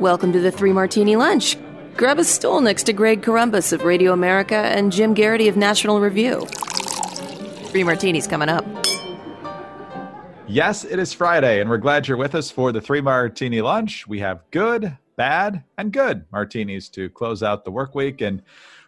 Welcome 0.00 0.32
to 0.32 0.40
the 0.40 0.50
Three 0.50 0.72
Martini 0.72 1.14
Lunch. 1.14 1.56
Grab 1.96 2.18
a 2.18 2.24
stool 2.24 2.60
next 2.60 2.82
to 2.84 2.92
Greg 2.92 3.22
Corombos 3.22 3.72
of 3.72 3.84
Radio 3.84 4.12
America 4.12 4.56
and 4.56 4.90
Jim 4.90 5.14
Geraghty 5.14 5.46
of 5.46 5.56
National 5.56 6.00
Review. 6.00 6.44
Three 7.66 7.84
Martinis 7.84 8.26
coming 8.26 8.48
up. 8.48 8.64
Yes, 10.48 10.84
it 10.84 10.98
is 10.98 11.12
Friday, 11.12 11.60
and 11.60 11.70
we're 11.70 11.78
glad 11.78 12.08
you're 12.08 12.16
with 12.16 12.34
us 12.34 12.50
for 12.50 12.72
the 12.72 12.80
Three 12.80 13.00
Martini 13.00 13.62
Lunch. 13.62 14.04
We 14.08 14.18
have 14.18 14.42
good, 14.50 14.98
bad, 15.16 15.62
and 15.78 15.92
good 15.92 16.24
martinis 16.32 16.88
to 16.88 17.08
close 17.10 17.44
out 17.44 17.64
the 17.64 17.70
work 17.70 17.94
week. 17.94 18.20
And 18.20 18.42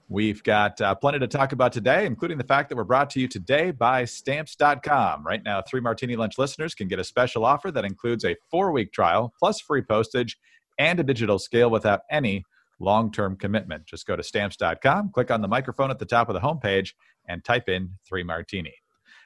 We've 0.09 0.41
got 0.45 0.81
uh, 0.81 0.95
plenty 0.95 1.19
to 1.19 1.27
talk 1.27 1.51
about 1.51 1.73
today, 1.73 2.07
including 2.07 2.39
the 2.39 2.45
fact 2.45 2.69
that 2.69 2.77
we're 2.77 2.85
brought 2.85 3.11
to 3.11 3.21
you 3.21 3.27
today 3.27 3.73
by 3.73 4.05
Stamps.com. 4.05 5.27
Right 5.27 5.43
now, 5.43 5.63
three 5.63 5.81
Martini 5.81 6.15
Lunch 6.15 6.39
listeners 6.39 6.77
can 6.77 6.87
get 6.87 7.01
a 7.01 7.05
special 7.05 7.45
offer 7.45 7.73
that 7.73 7.85
includes 7.85 8.25
a 8.25 8.37
four 8.49 8.71
week 8.71 8.93
trial, 8.93 9.35
plus 9.37 9.61
free 9.61 9.83
postage, 9.83 10.39
and 10.79 11.01
a 11.01 11.03
digital 11.03 11.39
scale 11.39 11.71
without 11.71 12.01
any 12.11 12.45
long 12.79 13.11
term 13.11 13.37
commitment. 13.37 13.87
Just 13.87 14.07
go 14.07 14.17
to 14.17 14.23
Stamps.com, 14.23 15.11
click 15.13 15.31
on 15.31 15.41
the 15.41 15.49
microphone 15.49 15.91
at 15.91 15.99
the 15.99 16.05
top 16.05 16.29
of 16.29 16.35
the 16.35 16.41
homepage, 16.41 16.93
and 17.29 17.45
type 17.45 17.69
in 17.69 17.91
three 18.07 18.23
Martini. 18.23 18.75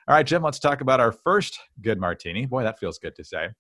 All 0.08 0.14
right, 0.16 0.26
Jim, 0.26 0.42
let's 0.42 0.58
talk 0.58 0.80
about 0.80 0.98
our 0.98 1.12
first 1.12 1.60
good 1.80 2.00
martini. 2.00 2.46
Boy, 2.46 2.64
that 2.64 2.80
feels 2.80 2.98
good 2.98 3.14
to 3.16 3.24
say. 3.24 3.50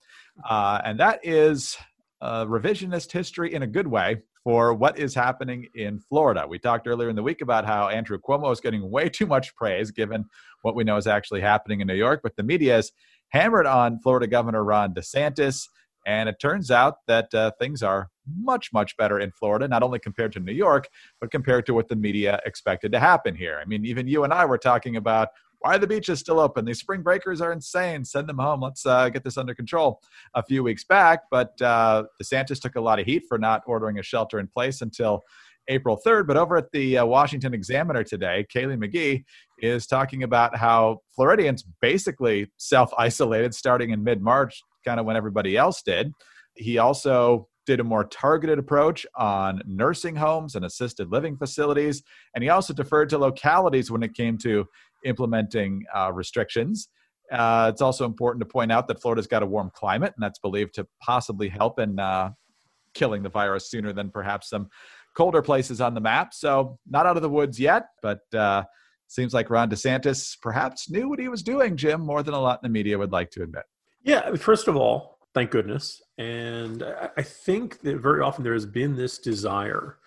Uh, 0.48 0.80
and 0.84 0.98
that 0.98 1.20
is 1.22 1.76
uh, 2.20 2.44
revisionist 2.46 3.12
history 3.12 3.54
in 3.54 3.62
a 3.62 3.66
good 3.66 3.86
way 3.86 4.22
for 4.42 4.74
what 4.74 4.98
is 4.98 5.14
happening 5.14 5.68
in 5.74 6.00
Florida. 6.00 6.46
We 6.48 6.58
talked 6.58 6.88
earlier 6.88 7.08
in 7.08 7.16
the 7.16 7.22
week 7.22 7.40
about 7.40 7.66
how 7.66 7.88
Andrew 7.88 8.18
Cuomo 8.18 8.50
is 8.52 8.60
getting 8.60 8.90
way 8.90 9.08
too 9.08 9.26
much 9.26 9.54
praise 9.54 9.90
given 9.90 10.24
what 10.62 10.74
we 10.74 10.82
know 10.82 10.96
is 10.96 11.06
actually 11.06 11.40
happening 11.40 11.80
in 11.80 11.86
New 11.86 11.94
York, 11.94 12.20
but 12.22 12.36
the 12.36 12.42
media 12.42 12.78
is 12.78 12.90
hammered 13.28 13.66
on 13.66 14.00
Florida 14.00 14.26
Governor 14.26 14.64
Ron 14.64 14.92
DeSantis. 14.92 15.68
And 16.06 16.28
it 16.28 16.40
turns 16.40 16.70
out 16.70 16.96
that 17.06 17.32
uh, 17.34 17.52
things 17.58 17.82
are 17.82 18.08
much, 18.26 18.72
much 18.72 18.96
better 18.96 19.20
in 19.20 19.30
Florida, 19.32 19.68
not 19.68 19.82
only 19.82 19.98
compared 19.98 20.32
to 20.32 20.40
New 20.40 20.52
York, 20.52 20.88
but 21.20 21.30
compared 21.30 21.66
to 21.66 21.74
what 21.74 21.88
the 21.88 21.96
media 21.96 22.40
expected 22.46 22.92
to 22.92 23.00
happen 23.00 23.34
here. 23.34 23.58
I 23.60 23.66
mean, 23.66 23.84
even 23.84 24.06
you 24.08 24.24
and 24.24 24.32
I 24.32 24.44
were 24.44 24.58
talking 24.58 24.96
about 24.96 25.28
why 25.60 25.76
the 25.76 25.86
beaches 25.86 26.20
still 26.20 26.40
open? 26.40 26.64
These 26.64 26.80
spring 26.80 27.02
breakers 27.02 27.40
are 27.40 27.52
insane. 27.52 28.04
Send 28.04 28.28
them 28.28 28.38
home. 28.38 28.62
Let's 28.62 28.86
uh, 28.86 29.10
get 29.10 29.24
this 29.24 29.36
under 29.36 29.54
control 29.54 30.00
a 30.34 30.42
few 30.42 30.62
weeks 30.62 30.84
back. 30.84 31.20
But 31.30 31.60
uh, 31.60 32.04
DeSantis 32.22 32.60
took 32.60 32.76
a 32.76 32.80
lot 32.80 32.98
of 32.98 33.06
heat 33.06 33.24
for 33.28 33.38
not 33.38 33.62
ordering 33.66 33.98
a 33.98 34.02
shelter 34.02 34.38
in 34.38 34.46
place 34.46 34.80
until 34.80 35.22
April 35.68 36.00
3rd. 36.04 36.26
But 36.26 36.38
over 36.38 36.56
at 36.56 36.72
the 36.72 36.98
uh, 36.98 37.04
Washington 37.04 37.52
Examiner 37.52 38.04
today, 38.04 38.46
Kaylee 38.54 38.82
McGhee 38.82 39.24
is 39.58 39.86
talking 39.86 40.22
about 40.22 40.56
how 40.56 41.02
Floridians 41.14 41.62
basically 41.82 42.50
self 42.56 42.90
isolated 42.96 43.54
starting 43.54 43.90
in 43.90 44.02
mid 44.02 44.22
March, 44.22 44.62
kind 44.84 45.00
of 45.00 45.06
when 45.06 45.16
everybody 45.16 45.56
else 45.56 45.82
did. 45.82 46.12
He 46.54 46.78
also 46.78 47.48
did 47.66 47.80
a 47.80 47.84
more 47.84 48.04
targeted 48.04 48.58
approach 48.58 49.06
on 49.16 49.62
nursing 49.66 50.16
homes 50.16 50.54
and 50.54 50.64
assisted 50.64 51.10
living 51.10 51.36
facilities. 51.36 52.02
And 52.34 52.42
he 52.42 52.50
also 52.50 52.72
deferred 52.72 53.08
to 53.10 53.18
localities 53.18 53.90
when 53.90 54.02
it 54.02 54.14
came 54.14 54.38
to 54.38 54.66
implementing 55.04 55.84
uh, 55.94 56.12
restrictions. 56.12 56.88
Uh, 57.30 57.70
it's 57.72 57.80
also 57.80 58.04
important 58.04 58.40
to 58.40 58.46
point 58.46 58.72
out 58.72 58.88
that 58.88 59.00
Florida's 59.00 59.28
got 59.28 59.42
a 59.42 59.46
warm 59.46 59.70
climate, 59.74 60.12
and 60.16 60.22
that's 60.22 60.40
believed 60.40 60.74
to 60.74 60.86
possibly 61.00 61.48
help 61.48 61.78
in 61.78 61.98
uh, 62.00 62.30
killing 62.94 63.22
the 63.22 63.28
virus 63.28 63.70
sooner 63.70 63.92
than 63.92 64.10
perhaps 64.10 64.48
some 64.48 64.68
colder 65.16 65.42
places 65.42 65.80
on 65.80 65.94
the 65.94 66.00
map. 66.00 66.34
So, 66.34 66.78
not 66.88 67.06
out 67.06 67.16
of 67.16 67.22
the 67.22 67.28
woods 67.28 67.60
yet, 67.60 67.86
but 68.02 68.20
uh, 68.34 68.64
seems 69.06 69.32
like 69.32 69.48
Ron 69.48 69.70
DeSantis 69.70 70.36
perhaps 70.42 70.90
knew 70.90 71.08
what 71.08 71.20
he 71.20 71.28
was 71.28 71.42
doing, 71.42 71.76
Jim, 71.76 72.00
more 72.00 72.22
than 72.22 72.34
a 72.34 72.40
lot 72.40 72.60
in 72.62 72.68
the 72.68 72.72
media 72.72 72.98
would 72.98 73.12
like 73.12 73.30
to 73.32 73.42
admit. 73.42 73.64
Yeah, 74.02 74.34
first 74.36 74.68
of 74.68 74.76
all, 74.76 75.18
thank 75.34 75.50
goodness. 75.50 76.02
And 76.18 76.84
I 77.16 77.22
think 77.22 77.80
that 77.80 77.98
very 77.98 78.20
often 78.20 78.44
there 78.44 78.54
has 78.54 78.66
been 78.66 78.96
this 78.96 79.18
desire 79.18 79.98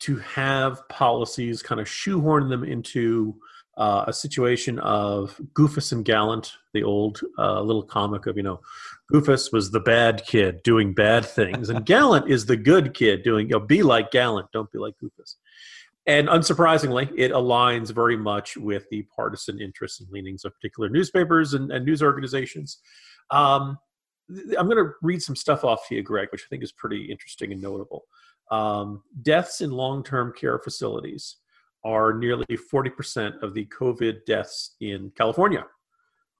to 0.00 0.16
have 0.18 0.86
policies 0.88 1.62
kind 1.62 1.80
of 1.80 1.88
shoehorn 1.88 2.48
them 2.48 2.64
into 2.64 3.36
uh, 3.76 4.04
a 4.06 4.12
situation 4.12 4.78
of 4.80 5.38
Goofus 5.52 5.92
and 5.92 6.04
Gallant, 6.04 6.52
the 6.72 6.82
old 6.82 7.20
uh, 7.38 7.60
little 7.60 7.82
comic 7.82 8.26
of, 8.26 8.36
you 8.36 8.42
know, 8.42 8.60
Goofus 9.12 9.52
was 9.52 9.70
the 9.70 9.80
bad 9.80 10.24
kid 10.26 10.62
doing 10.62 10.94
bad 10.94 11.24
things, 11.24 11.68
and 11.68 11.84
Gallant 11.86 12.30
is 12.30 12.46
the 12.46 12.56
good 12.56 12.94
kid 12.94 13.22
doing, 13.22 13.48
you 13.48 13.52
know, 13.52 13.60
be 13.60 13.82
like 13.82 14.10
Gallant, 14.10 14.50
don't 14.52 14.72
be 14.72 14.78
like 14.78 14.94
Goofus. 15.02 15.36
And 16.06 16.28
unsurprisingly, 16.28 17.10
it 17.16 17.32
aligns 17.32 17.92
very 17.92 18.16
much 18.16 18.56
with 18.56 18.88
the 18.90 19.02
partisan 19.14 19.60
interests 19.60 20.00
and 20.00 20.08
leanings 20.10 20.44
of 20.44 20.54
particular 20.54 20.88
newspapers 20.88 21.52
and, 21.52 21.70
and 21.72 21.84
news 21.84 22.02
organizations. 22.02 22.78
Um, 23.30 23.78
I'm 24.58 24.68
going 24.68 24.76
to 24.76 24.92
read 25.02 25.22
some 25.22 25.36
stuff 25.36 25.64
off 25.64 25.88
to 25.88 25.94
you, 25.94 26.02
Greg, 26.02 26.28
which 26.32 26.42
I 26.42 26.48
think 26.50 26.62
is 26.62 26.72
pretty 26.72 27.04
interesting 27.04 27.52
and 27.52 27.62
notable. 27.62 28.04
Um, 28.50 29.02
deaths 29.22 29.60
in 29.60 29.70
long 29.70 30.02
term 30.02 30.32
care 30.36 30.58
facilities 30.58 31.36
are 31.84 32.14
nearly 32.14 32.46
40% 32.46 33.42
of 33.42 33.54
the 33.54 33.66
COVID 33.66 34.24
deaths 34.26 34.74
in 34.80 35.12
California. 35.16 35.64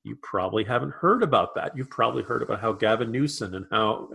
You 0.03 0.17
probably 0.23 0.65
haven't 0.65 0.93
heard 0.93 1.23
about 1.23 1.55
that. 1.57 1.77
You've 1.77 1.91
probably 1.91 2.23
heard 2.23 2.43
about 2.43 2.61
how 2.61 2.73
Gavin 2.73 3.11
Newsom 3.11 3.55
and 3.55 3.67
how, 3.71 4.09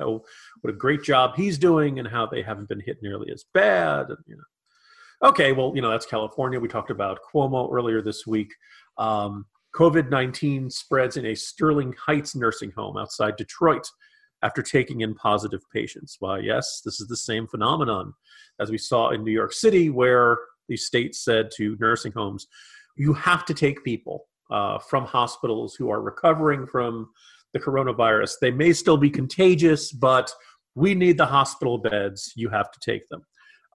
what 0.61 0.69
a 0.69 0.73
great 0.73 1.03
job 1.03 1.35
he's 1.35 1.57
doing 1.57 1.99
and 1.99 2.07
how 2.07 2.25
they 2.25 2.41
haven't 2.41 2.69
been 2.69 2.79
hit 2.79 3.01
nearly 3.01 3.31
as 3.31 3.45
bad. 3.53 4.07
And, 4.09 4.17
you 4.25 4.37
know, 4.37 5.29
okay, 5.29 5.51
well, 5.51 5.73
you 5.75 5.81
know 5.81 5.89
that's 5.89 6.05
California. 6.05 6.59
We 6.59 6.67
talked 6.67 6.91
about 6.91 7.19
Cuomo 7.33 7.71
earlier 7.71 8.01
this 8.01 8.25
week. 8.25 8.53
Um, 8.97 9.45
COVID 9.75 10.09
19 10.09 10.69
spreads 10.69 11.17
in 11.17 11.25
a 11.25 11.35
Sterling 11.35 11.93
Heights 12.05 12.35
nursing 12.35 12.71
home 12.71 12.97
outside 12.97 13.35
Detroit 13.35 13.87
after 14.43 14.61
taking 14.61 15.01
in 15.01 15.13
positive 15.15 15.61
patients. 15.73 16.17
Why, 16.19 16.39
yes, 16.39 16.81
this 16.83 16.99
is 16.99 17.07
the 17.07 17.17
same 17.17 17.47
phenomenon 17.47 18.13
as 18.59 18.69
we 18.69 18.77
saw 18.77 19.09
in 19.09 19.23
New 19.23 19.31
York 19.31 19.53
City, 19.53 19.89
where 19.89 20.37
the 20.67 20.77
state 20.77 21.15
said 21.15 21.49
to 21.57 21.77
nursing 21.79 22.11
homes, 22.11 22.47
you 22.97 23.13
have 23.13 23.45
to 23.45 23.53
take 23.53 23.83
people 23.83 24.27
uh, 24.49 24.77
from 24.79 25.05
hospitals 25.05 25.75
who 25.75 25.89
are 25.89 26.01
recovering 26.01 26.67
from 26.67 27.09
the 27.53 27.59
coronavirus. 27.59 28.33
They 28.41 28.51
may 28.51 28.73
still 28.73 28.97
be 28.97 29.09
contagious, 29.09 29.91
but 29.91 30.31
we 30.75 30.95
need 30.95 31.17
the 31.17 31.25
hospital 31.25 31.77
beds. 31.77 32.31
You 32.35 32.49
have 32.49 32.71
to 32.71 32.79
take 32.79 33.07
them. 33.09 33.25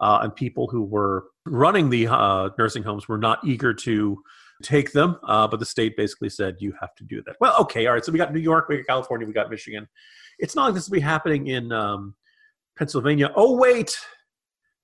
Uh, 0.00 0.20
and 0.22 0.34
people 0.34 0.68
who 0.68 0.82
were 0.82 1.24
running 1.46 1.88
the 1.88 2.06
uh, 2.06 2.50
nursing 2.58 2.82
homes 2.82 3.08
were 3.08 3.18
not 3.18 3.38
eager 3.44 3.72
to 3.72 4.22
take 4.62 4.92
them, 4.92 5.18
uh, 5.24 5.46
but 5.46 5.60
the 5.60 5.66
state 5.66 5.96
basically 5.96 6.28
said 6.28 6.56
you 6.58 6.72
have 6.80 6.94
to 6.96 7.04
do 7.04 7.22
that. 7.26 7.36
Well, 7.40 7.54
okay, 7.60 7.86
all 7.86 7.94
right. 7.94 8.04
So 8.04 8.12
we 8.12 8.18
got 8.18 8.32
New 8.32 8.40
York, 8.40 8.68
we 8.68 8.78
got 8.78 8.86
California, 8.86 9.26
we 9.26 9.32
got 9.32 9.50
Michigan. 9.50 9.86
It's 10.38 10.54
not 10.54 10.66
like 10.66 10.74
this 10.74 10.88
will 10.88 10.94
be 10.94 11.00
happening 11.00 11.48
in 11.48 11.72
um, 11.72 12.14
Pennsylvania. 12.76 13.30
Oh 13.36 13.56
wait, 13.56 13.96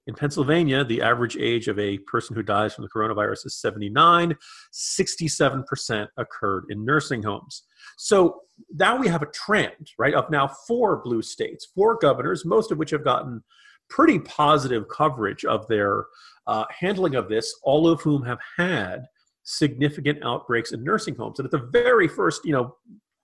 in 0.06 0.15
Pennsylvania, 0.15 0.84
the 0.84 1.00
average 1.00 1.37
age 1.37 1.69
of 1.69 1.78
a 1.78 1.99
person 1.99 2.34
who 2.34 2.43
dies 2.43 2.75
from 2.75 2.82
the 2.82 2.91
coronavirus 2.91 3.47
is 3.47 3.61
79. 3.61 4.37
67% 4.72 6.09
occurred 6.16 6.65
in 6.71 6.84
nursing 6.84 7.22
homes. 7.22 7.62
So 7.97 8.41
now 8.75 8.97
we 8.97 9.06
have 9.09 9.22
a 9.22 9.27
trend, 9.27 9.93
right, 9.99 10.15
of 10.15 10.28
now 10.31 10.49
four 10.66 11.03
blue 11.03 11.22
states, 11.22 11.69
four 11.75 11.99
governors, 11.99 12.44
most 12.44 12.72
of 12.72 12.78
which 12.78 12.91
have 12.91 13.05
gotten 13.05 13.44
pretty 13.88 14.19
positive 14.19 14.87
coverage 14.88 15.44
of 15.44 15.69
their 15.69 16.06
uh, 16.49 16.65
handling 16.71 17.15
of 17.15 17.28
this, 17.28 17.55
all 17.62 17.87
of 17.87 18.00
whom 18.00 18.25
have 18.25 18.38
had 18.56 19.05
significant 19.42 20.25
outbreaks 20.25 20.72
in 20.72 20.84
nursing 20.84 21.14
homes. 21.14 21.38
And 21.38 21.47
at 21.47 21.50
the 21.50 21.69
very 21.72 22.08
first, 22.08 22.44
you 22.44 22.53
know, 22.53 22.76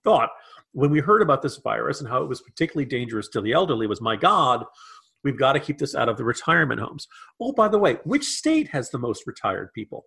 thought 0.04 0.30
when 0.72 0.90
we 0.90 1.00
heard 1.00 1.22
about 1.22 1.42
this 1.42 1.56
virus 1.56 2.00
and 2.00 2.08
how 2.08 2.22
it 2.22 2.28
was 2.28 2.42
particularly 2.42 2.84
dangerous 2.84 3.28
to 3.28 3.40
the 3.40 3.52
elderly 3.52 3.86
was, 3.86 4.00
my 4.00 4.16
God, 4.16 4.64
we've 5.24 5.38
got 5.38 5.52
to 5.52 5.60
keep 5.60 5.78
this 5.78 5.94
out 5.94 6.08
of 6.08 6.16
the 6.16 6.24
retirement 6.24 6.80
homes. 6.80 7.08
Oh, 7.40 7.52
by 7.52 7.68
the 7.68 7.78
way, 7.78 7.94
which 8.04 8.24
state 8.24 8.68
has 8.68 8.90
the 8.90 8.98
most 8.98 9.26
retired 9.26 9.72
people? 9.74 10.04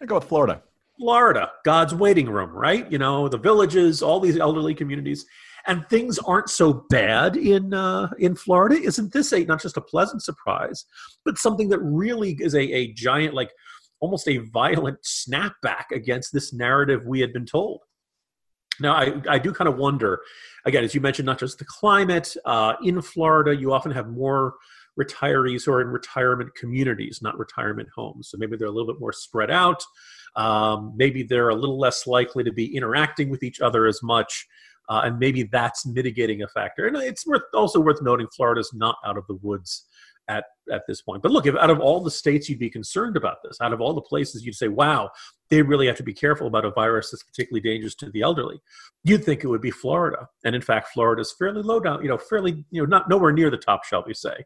I 0.00 0.06
go 0.06 0.16
with 0.16 0.24
Florida. 0.24 0.62
Florida, 0.98 1.50
God's 1.64 1.94
waiting 1.94 2.28
room, 2.28 2.50
right? 2.50 2.90
You 2.90 2.98
know, 2.98 3.28
the 3.28 3.38
villages, 3.38 4.02
all 4.02 4.20
these 4.20 4.38
elderly 4.38 4.74
communities, 4.74 5.24
and 5.66 5.88
things 5.88 6.18
aren't 6.18 6.50
so 6.50 6.84
bad 6.90 7.36
in 7.36 7.72
uh, 7.72 8.10
in 8.18 8.34
Florida. 8.34 8.76
Isn't 8.76 9.12
this 9.12 9.32
a 9.32 9.44
not 9.44 9.62
just 9.62 9.76
a 9.76 9.80
pleasant 9.80 10.22
surprise, 10.22 10.84
but 11.24 11.38
something 11.38 11.68
that 11.70 11.78
really 11.80 12.36
is 12.40 12.54
a, 12.54 12.60
a 12.60 12.92
giant, 12.92 13.34
like 13.34 13.50
almost 14.02 14.28
a 14.28 14.38
violent 14.38 14.98
snapback 15.02 15.92
against 15.92 16.32
this 16.32 16.52
narrative 16.52 17.06
we 17.06 17.20
had 17.20 17.32
been 17.32 17.46
told? 17.46 17.80
Now, 18.80 18.94
I, 18.94 19.14
I 19.28 19.38
do 19.38 19.52
kind 19.52 19.68
of 19.68 19.76
wonder, 19.76 20.20
again, 20.66 20.82
as 20.82 20.94
you 20.94 21.00
mentioned, 21.00 21.26
not 21.26 21.38
just 21.38 21.58
the 21.58 21.64
climate, 21.64 22.34
uh, 22.44 22.74
in 22.82 23.00
Florida, 23.00 23.54
you 23.54 23.72
often 23.72 23.92
have 23.92 24.08
more 24.08 24.54
retirees 25.00 25.64
who 25.64 25.72
are 25.72 25.80
in 25.80 25.88
retirement 25.88 26.50
communities, 26.54 27.20
not 27.22 27.38
retirement 27.38 27.88
homes. 27.94 28.28
So 28.28 28.38
maybe 28.38 28.56
they're 28.56 28.66
a 28.66 28.72
little 28.72 28.92
bit 28.92 29.00
more 29.00 29.12
spread 29.12 29.50
out. 29.50 29.82
Um, 30.34 30.94
maybe 30.96 31.22
they're 31.22 31.50
a 31.50 31.54
little 31.54 31.78
less 31.78 32.06
likely 32.06 32.42
to 32.44 32.52
be 32.52 32.74
interacting 32.76 33.30
with 33.30 33.42
each 33.42 33.60
other 33.60 33.86
as 33.86 34.02
much. 34.02 34.46
Uh, 34.88 35.02
and 35.04 35.18
maybe 35.18 35.44
that's 35.44 35.86
mitigating 35.86 36.42
a 36.42 36.48
factor. 36.48 36.86
And 36.88 36.96
it's 36.96 37.24
worth 37.24 37.42
also 37.54 37.78
worth 37.78 38.02
noting 38.02 38.26
Florida's 38.34 38.72
not 38.74 38.96
out 39.06 39.16
of 39.16 39.26
the 39.28 39.38
woods 39.42 39.86
at 40.28 40.44
at 40.70 40.82
this 40.86 41.02
point. 41.02 41.22
But 41.22 41.32
look, 41.32 41.46
if 41.46 41.56
out 41.56 41.70
of 41.70 41.80
all 41.80 42.00
the 42.00 42.10
states 42.10 42.48
you'd 42.48 42.58
be 42.58 42.70
concerned 42.70 43.16
about 43.16 43.38
this, 43.42 43.60
out 43.60 43.72
of 43.72 43.80
all 43.80 43.94
the 43.94 44.00
places 44.00 44.44
you'd 44.44 44.54
say, 44.54 44.68
"Wow, 44.68 45.10
they 45.50 45.62
really 45.62 45.86
have 45.86 45.96
to 45.96 46.02
be 46.02 46.14
careful 46.14 46.46
about 46.46 46.64
a 46.64 46.70
virus 46.70 47.10
that's 47.10 47.22
particularly 47.22 47.60
dangerous 47.60 47.94
to 47.96 48.10
the 48.10 48.22
elderly," 48.22 48.60
you'd 49.04 49.24
think 49.24 49.42
it 49.42 49.48
would 49.48 49.60
be 49.60 49.70
Florida. 49.70 50.28
And 50.44 50.54
in 50.54 50.62
fact, 50.62 50.88
Florida 50.92 51.22
is 51.22 51.34
fairly 51.38 51.62
low 51.62 51.80
down, 51.80 52.02
you 52.02 52.08
know, 52.08 52.18
fairly 52.18 52.64
you 52.70 52.82
know 52.82 52.86
not 52.86 53.08
nowhere 53.08 53.32
near 53.32 53.50
the 53.50 53.56
top, 53.56 53.84
shall 53.84 54.04
we 54.06 54.14
say, 54.14 54.44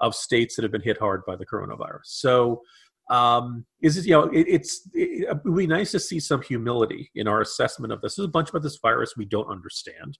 of 0.00 0.14
states 0.14 0.56
that 0.56 0.62
have 0.62 0.72
been 0.72 0.82
hit 0.82 0.98
hard 0.98 1.22
by 1.26 1.36
the 1.36 1.46
coronavirus. 1.46 2.04
So. 2.04 2.62
Um, 3.10 3.64
is 3.80 3.96
it, 3.96 4.04
you 4.04 4.12
know, 4.12 4.24
it, 4.24 4.44
it's, 4.46 4.86
it, 4.92 5.26
it 5.30 5.38
would 5.42 5.56
be 5.56 5.66
nice 5.66 5.92
to 5.92 5.98
see 5.98 6.20
some 6.20 6.42
humility 6.42 7.10
in 7.14 7.26
our 7.26 7.40
assessment 7.40 7.90
of 7.90 8.02
this. 8.02 8.16
There's 8.16 8.28
a 8.28 8.30
bunch 8.30 8.50
about 8.50 8.62
this 8.62 8.76
virus 8.82 9.14
we 9.16 9.24
don't 9.24 9.48
understand. 9.48 10.18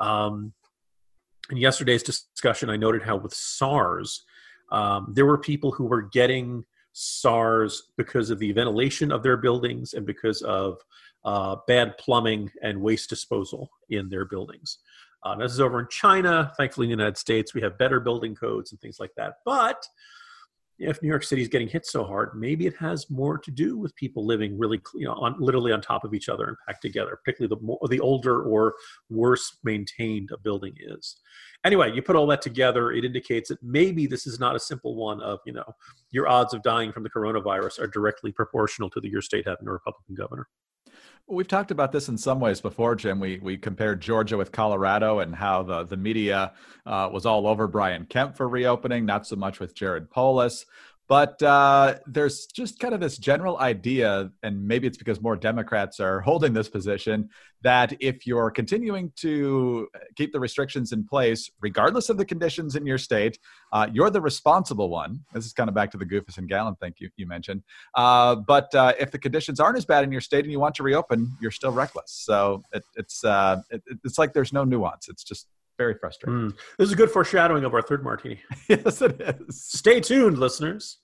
Um, 0.00 0.52
in 1.50 1.58
yesterday's 1.58 2.02
discussion, 2.02 2.70
I 2.70 2.76
noted 2.76 3.02
how 3.02 3.16
with 3.16 3.34
SARS, 3.34 4.24
um, 4.70 5.12
there 5.14 5.26
were 5.26 5.38
people 5.38 5.72
who 5.72 5.84
were 5.84 6.02
getting 6.02 6.64
SARS 6.92 7.90
because 7.96 8.30
of 8.30 8.38
the 8.38 8.52
ventilation 8.52 9.10
of 9.10 9.22
their 9.22 9.36
buildings 9.36 9.94
and 9.94 10.06
because 10.06 10.42
of 10.42 10.78
uh, 11.24 11.56
bad 11.66 11.96
plumbing 11.98 12.50
and 12.62 12.80
waste 12.80 13.08
disposal 13.08 13.70
in 13.90 14.08
their 14.08 14.24
buildings. 14.24 14.78
Uh, 15.24 15.34
this 15.36 15.52
is 15.52 15.60
over 15.60 15.80
in 15.80 15.86
China. 15.90 16.52
Thankfully, 16.56 16.86
in 16.86 16.90
the 16.90 17.02
United 17.02 17.16
States, 17.16 17.54
we 17.54 17.62
have 17.62 17.78
better 17.78 17.98
building 17.98 18.34
codes 18.34 18.72
and 18.72 18.80
things 18.80 19.00
like 19.00 19.12
that. 19.16 19.34
But 19.44 19.86
if 20.78 21.00
New 21.02 21.08
York 21.08 21.22
City 21.22 21.40
is 21.40 21.48
getting 21.48 21.68
hit 21.68 21.86
so 21.86 22.04
hard, 22.04 22.32
maybe 22.34 22.66
it 22.66 22.76
has 22.76 23.08
more 23.08 23.38
to 23.38 23.50
do 23.50 23.78
with 23.78 23.94
people 23.96 24.26
living 24.26 24.58
really, 24.58 24.80
you 24.94 25.06
know, 25.06 25.14
on, 25.14 25.36
literally 25.38 25.72
on 25.72 25.80
top 25.80 26.04
of 26.04 26.14
each 26.14 26.28
other 26.28 26.46
and 26.46 26.56
packed 26.66 26.82
together. 26.82 27.18
Particularly 27.24 27.56
the 27.56 27.64
more, 27.64 27.78
the 27.88 28.00
older 28.00 28.42
or 28.42 28.74
worse 29.08 29.58
maintained 29.64 30.30
a 30.32 30.38
building 30.38 30.74
is. 30.78 31.16
Anyway, 31.64 31.90
you 31.92 32.02
put 32.02 32.14
all 32.14 32.26
that 32.26 32.42
together, 32.42 32.92
it 32.92 33.04
indicates 33.04 33.48
that 33.48 33.62
maybe 33.62 34.06
this 34.06 34.26
is 34.26 34.38
not 34.38 34.54
a 34.54 34.60
simple 34.60 34.94
one 34.94 35.20
of 35.22 35.38
you 35.46 35.52
know 35.52 35.64
your 36.10 36.28
odds 36.28 36.52
of 36.52 36.62
dying 36.62 36.92
from 36.92 37.02
the 37.02 37.10
coronavirus 37.10 37.80
are 37.80 37.86
directly 37.86 38.32
proportional 38.32 38.90
to 38.90 39.00
the 39.00 39.08
your 39.08 39.22
state 39.22 39.46
having 39.46 39.66
a 39.66 39.72
Republican 39.72 40.14
governor. 40.14 40.46
We've 41.26 41.48
talked 41.48 41.70
about 41.70 41.90
this 41.90 42.10
in 42.10 42.18
some 42.18 42.38
ways 42.38 42.60
before, 42.60 42.94
Jim. 42.94 43.18
We 43.18 43.38
we 43.38 43.56
compared 43.56 44.02
Georgia 44.02 44.36
with 44.36 44.52
Colorado 44.52 45.20
and 45.20 45.34
how 45.34 45.62
the 45.62 45.84
the 45.84 45.96
media 45.96 46.52
uh, 46.84 47.08
was 47.10 47.24
all 47.24 47.46
over 47.46 47.66
Brian 47.66 48.04
Kemp 48.04 48.36
for 48.36 48.46
reopening, 48.46 49.06
not 49.06 49.26
so 49.26 49.36
much 49.36 49.58
with 49.58 49.74
Jared 49.74 50.10
Polis. 50.10 50.66
But 51.06 51.42
uh, 51.42 51.96
there's 52.06 52.46
just 52.46 52.78
kind 52.78 52.94
of 52.94 53.00
this 53.00 53.18
general 53.18 53.58
idea, 53.58 54.30
and 54.42 54.66
maybe 54.66 54.86
it's 54.86 54.96
because 54.96 55.20
more 55.20 55.36
Democrats 55.36 56.00
are 56.00 56.20
holding 56.20 56.54
this 56.54 56.68
position, 56.68 57.28
that 57.62 57.94
if 58.00 58.26
you're 58.26 58.50
continuing 58.50 59.12
to 59.16 59.88
keep 60.16 60.32
the 60.32 60.40
restrictions 60.40 60.92
in 60.92 61.06
place, 61.06 61.50
regardless 61.60 62.08
of 62.08 62.16
the 62.16 62.24
conditions 62.24 62.74
in 62.74 62.86
your 62.86 62.98
state, 62.98 63.38
uh, 63.72 63.86
you're 63.92 64.10
the 64.10 64.20
responsible 64.20 64.88
one. 64.88 65.20
This 65.34 65.44
is 65.44 65.52
kind 65.52 65.68
of 65.68 65.74
back 65.74 65.90
to 65.90 65.98
the 65.98 66.06
Goofus 66.06 66.38
and 66.38 66.48
Gallant 66.48 66.80
thing 66.80 66.94
you, 66.98 67.10
you 67.16 67.26
mentioned. 67.26 67.62
Uh, 67.94 68.36
but 68.36 68.74
uh, 68.74 68.92
if 68.98 69.10
the 69.10 69.18
conditions 69.18 69.60
aren't 69.60 69.76
as 69.76 69.84
bad 69.84 70.04
in 70.04 70.12
your 70.12 70.20
state 70.20 70.44
and 70.44 70.52
you 70.52 70.60
want 70.60 70.74
to 70.76 70.82
reopen, 70.82 71.30
you're 71.40 71.50
still 71.50 71.72
reckless. 71.72 72.12
So 72.12 72.62
it, 72.72 72.82
it's 72.96 73.24
uh, 73.24 73.60
it, 73.70 73.82
it's 74.04 74.18
like 74.18 74.32
there's 74.32 74.52
no 74.52 74.64
nuance. 74.64 75.08
It's 75.08 75.24
just 75.24 75.48
very 75.78 75.94
frustrating. 75.94 76.50
Mm. 76.50 76.56
This 76.78 76.88
is 76.88 76.92
a 76.92 76.96
good 76.96 77.10
foreshadowing 77.10 77.64
of 77.64 77.74
our 77.74 77.82
third 77.82 78.04
martini. 78.04 78.40
yes, 78.68 79.02
it 79.02 79.20
is. 79.20 79.62
Stay 79.62 80.00
tuned, 80.00 80.38
listeners. 80.38 80.98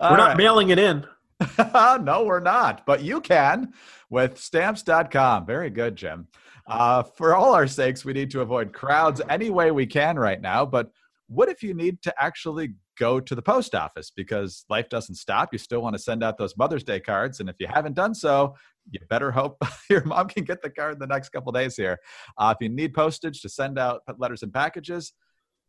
All 0.00 0.10
we're 0.10 0.16
not 0.16 0.28
right. 0.28 0.36
mailing 0.36 0.70
it 0.70 0.78
in. 0.78 1.06
no, 1.58 2.24
we're 2.24 2.40
not. 2.40 2.84
But 2.86 3.02
you 3.02 3.20
can 3.20 3.72
with 4.10 4.38
stamps.com. 4.38 5.46
Very 5.46 5.70
good, 5.70 5.96
Jim. 5.96 6.28
Uh, 6.66 7.02
for 7.02 7.34
all 7.34 7.54
our 7.54 7.66
sakes, 7.66 8.04
we 8.04 8.12
need 8.12 8.30
to 8.30 8.40
avoid 8.40 8.72
crowds 8.72 9.20
any 9.28 9.50
way 9.50 9.70
we 9.70 9.86
can 9.86 10.18
right 10.18 10.40
now. 10.40 10.64
But 10.64 10.90
what 11.28 11.48
if 11.48 11.62
you 11.62 11.74
need 11.74 12.02
to 12.02 12.14
actually 12.22 12.74
go 12.98 13.18
to 13.18 13.34
the 13.34 13.42
post 13.42 13.74
office 13.74 14.12
because 14.14 14.64
life 14.68 14.88
doesn't 14.88 15.16
stop? 15.16 15.48
You 15.52 15.58
still 15.58 15.82
want 15.82 15.96
to 15.96 16.02
send 16.02 16.22
out 16.22 16.38
those 16.38 16.56
Mother's 16.56 16.84
Day 16.84 17.00
cards. 17.00 17.40
And 17.40 17.48
if 17.48 17.56
you 17.58 17.66
haven't 17.66 17.94
done 17.94 18.14
so, 18.14 18.54
you 18.90 19.00
better 19.08 19.30
hope 19.30 19.62
your 19.90 20.04
mom 20.04 20.28
can 20.28 20.44
get 20.44 20.62
the 20.62 20.70
card 20.70 20.94
in 20.94 20.98
the 20.98 21.06
next 21.06 21.30
couple 21.30 21.52
days 21.52 21.76
here. 21.76 21.98
Uh, 22.36 22.54
if 22.56 22.62
you 22.64 22.68
need 22.68 22.94
postage 22.94 23.40
to 23.42 23.48
send 23.48 23.78
out 23.78 24.02
letters 24.18 24.42
and 24.42 24.52
packages, 24.52 25.12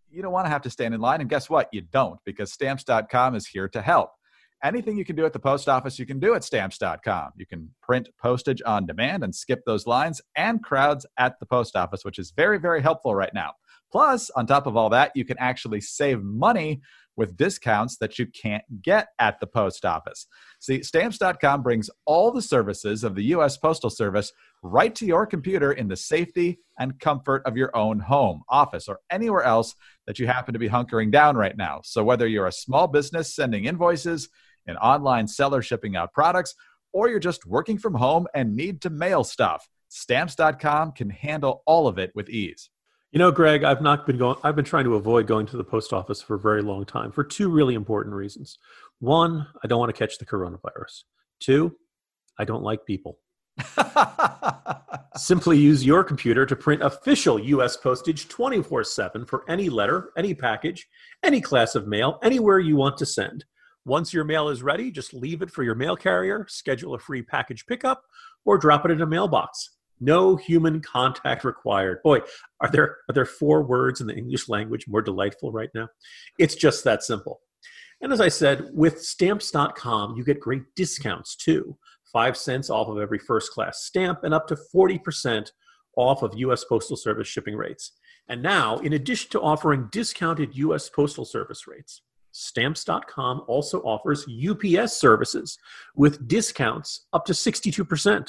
you 0.09 0.21
don't 0.21 0.31
want 0.31 0.45
to 0.45 0.49
have 0.49 0.61
to 0.61 0.69
stand 0.69 0.93
in 0.93 1.01
line. 1.01 1.21
And 1.21 1.29
guess 1.29 1.49
what? 1.49 1.69
You 1.71 1.81
don't 1.81 2.19
because 2.25 2.51
stamps.com 2.53 3.35
is 3.35 3.47
here 3.47 3.67
to 3.69 3.81
help. 3.81 4.11
Anything 4.63 4.97
you 4.97 5.03
can 5.03 5.17
do 5.17 5.25
at 5.25 5.33
the 5.33 5.39
post 5.39 5.67
office, 5.67 5.99
you 5.99 6.05
can 6.05 6.19
do 6.19 6.35
at 6.35 6.43
stamps.com. 6.43 7.31
You 7.35 7.45
can 7.45 7.69
print 7.81 8.07
postage 8.21 8.61
on 8.65 8.85
demand 8.85 9.23
and 9.23 9.35
skip 9.35 9.61
those 9.65 9.85
lines 9.85 10.21
and 10.37 10.63
crowds 10.63 11.05
at 11.17 11.37
the 11.39 11.45
post 11.45 11.75
office, 11.75 12.05
which 12.05 12.17
is 12.17 12.31
very, 12.31 12.57
very 12.59 12.81
helpful 12.81 13.13
right 13.13 13.33
now. 13.33 13.51
Plus, 13.91 14.29
on 14.31 14.47
top 14.47 14.65
of 14.65 14.77
all 14.77 14.89
that, 14.89 15.11
you 15.15 15.25
can 15.25 15.37
actually 15.37 15.81
save 15.81 16.23
money 16.23 16.81
with 17.15 17.37
discounts 17.37 17.97
that 17.97 18.17
you 18.17 18.25
can't 18.25 18.63
get 18.81 19.09
at 19.19 19.39
the 19.39 19.47
post 19.47 19.85
office. 19.85 20.27
See, 20.59 20.81
stamps.com 20.81 21.61
brings 21.61 21.89
all 22.05 22.31
the 22.31 22.41
services 22.41 23.03
of 23.03 23.15
the 23.15 23.23
U.S. 23.25 23.57
Postal 23.57 23.89
Service 23.89 24.31
right 24.61 24.93
to 24.95 25.05
your 25.05 25.25
computer 25.25 25.71
in 25.73 25.87
the 25.87 25.95
safety 25.95 26.59
and 26.79 26.99
comfort 26.99 27.43
of 27.45 27.57
your 27.57 27.75
own 27.75 27.99
home, 27.99 28.43
office, 28.49 28.87
or 28.87 28.99
anywhere 29.09 29.43
else 29.43 29.75
that 30.07 30.19
you 30.19 30.27
happen 30.27 30.53
to 30.53 30.59
be 30.59 30.69
hunkering 30.69 31.11
down 31.11 31.35
right 31.35 31.55
now. 31.55 31.81
So, 31.83 32.03
whether 32.03 32.27
you're 32.27 32.47
a 32.47 32.51
small 32.51 32.87
business 32.87 33.35
sending 33.35 33.65
invoices, 33.65 34.29
an 34.65 34.77
online 34.77 35.27
seller 35.27 35.61
shipping 35.61 35.95
out 35.95 36.13
products, 36.13 36.55
or 36.93 37.09
you're 37.09 37.19
just 37.19 37.45
working 37.45 37.77
from 37.77 37.95
home 37.95 38.27
and 38.33 38.55
need 38.55 38.81
to 38.81 38.89
mail 38.89 39.23
stuff, 39.23 39.67
stamps.com 39.89 40.93
can 40.93 41.09
handle 41.09 41.63
all 41.65 41.87
of 41.87 41.97
it 41.97 42.11
with 42.15 42.29
ease. 42.29 42.69
You 43.13 43.19
know, 43.19 43.31
Greg, 43.31 43.63
I've 43.63 43.83
not 43.83 44.07
been 44.07 44.17
going 44.17 44.37
I've 44.43 44.55
been 44.55 44.65
trying 44.65 44.85
to 44.85 44.95
avoid 44.95 45.27
going 45.27 45.45
to 45.45 45.55
the 45.55 45.63
post 45.63 45.93
office 45.93 46.19
for 46.19 46.33
a 46.33 46.39
very 46.39 46.63
long 46.63 46.83
time 46.83 47.11
for 47.11 47.23
two 47.23 47.47
really 47.47 47.75
important 47.75 48.15
reasons. 48.15 48.57
One, 49.01 49.45
I 49.63 49.67
don't 49.67 49.77
want 49.77 49.95
to 49.95 49.97
catch 49.97 50.17
the 50.17 50.25
coronavirus. 50.25 51.03
Two, 51.39 51.75
I 52.39 52.43
don't 52.43 52.63
like 52.63 52.87
people. 52.87 53.19
Simply 55.15 55.59
use 55.59 55.85
your 55.85 56.03
computer 56.03 56.43
to 56.47 56.55
print 56.55 56.81
official 56.81 57.39
US 57.39 57.77
postage 57.77 58.29
24 58.29 58.83
7 58.83 59.25
for 59.27 59.45
any 59.47 59.69
letter, 59.69 60.09
any 60.17 60.33
package, 60.33 60.87
any 61.21 61.39
class 61.39 61.75
of 61.75 61.87
mail, 61.87 62.17
anywhere 62.23 62.57
you 62.57 62.75
want 62.75 62.97
to 62.97 63.05
send. 63.05 63.45
Once 63.85 64.11
your 64.11 64.23
mail 64.23 64.49
is 64.49 64.63
ready, 64.63 64.89
just 64.89 65.13
leave 65.13 65.43
it 65.43 65.51
for 65.51 65.61
your 65.61 65.75
mail 65.75 65.95
carrier, 65.95 66.47
schedule 66.49 66.95
a 66.95 66.99
free 66.99 67.21
package 67.21 67.67
pickup, 67.67 68.05
or 68.43 68.57
drop 68.57 68.85
it 68.85 68.91
in 68.91 69.03
a 69.03 69.05
mailbox. 69.05 69.69
No 70.03 70.35
human 70.35 70.81
contact 70.81 71.43
required. 71.43 72.01
Boy, 72.03 72.19
are 72.61 72.69
there 72.69 72.97
are 73.09 73.13
there 73.13 73.25
four 73.25 73.63
words 73.63 74.01
in 74.01 74.07
the 74.07 74.15
English 74.15 74.49
language 74.49 74.87
more 74.87 75.01
delightful 75.01 75.51
right 75.51 75.69
now? 75.73 75.89
It's 76.39 76.55
just 76.55 76.83
that 76.83 77.03
simple. 77.03 77.41
And 78.01 78.11
as 78.11 78.19
I 78.19 78.29
said, 78.29 78.69
with 78.73 79.01
stamps.com, 79.01 80.15
you 80.17 80.23
get 80.23 80.39
great 80.39 80.63
discounts 80.75 81.35
too. 81.35 81.77
5 82.11 82.37
cents 82.37 82.69
off 82.69 82.89
of 82.89 82.99
every 82.99 83.17
first 83.17 83.51
class 83.51 83.85
stamp 83.85 84.23
and 84.23 84.33
up 84.33 84.47
to 84.47 84.57
40% 84.75 85.49
off 85.95 86.21
of 86.21 86.33
US 86.35 86.63
Postal 86.63 86.97
Service 86.97 87.27
shipping 87.27 87.55
rates. 87.55 87.93
And 88.27 88.43
now, 88.43 88.77
in 88.77 88.93
addition 88.93 89.31
to 89.31 89.41
offering 89.41 89.89
discounted 89.91 90.55
US 90.55 90.89
Postal 90.89 91.25
Service 91.25 91.65
rates, 91.65 92.01
Stamps.com 92.33 93.43
also 93.47 93.79
offers 93.81 94.25
UPS 94.27 94.93
services 94.93 95.57
with 95.95 96.27
discounts 96.27 97.05
up 97.13 97.25
to 97.25 97.33
62%. 97.33 98.27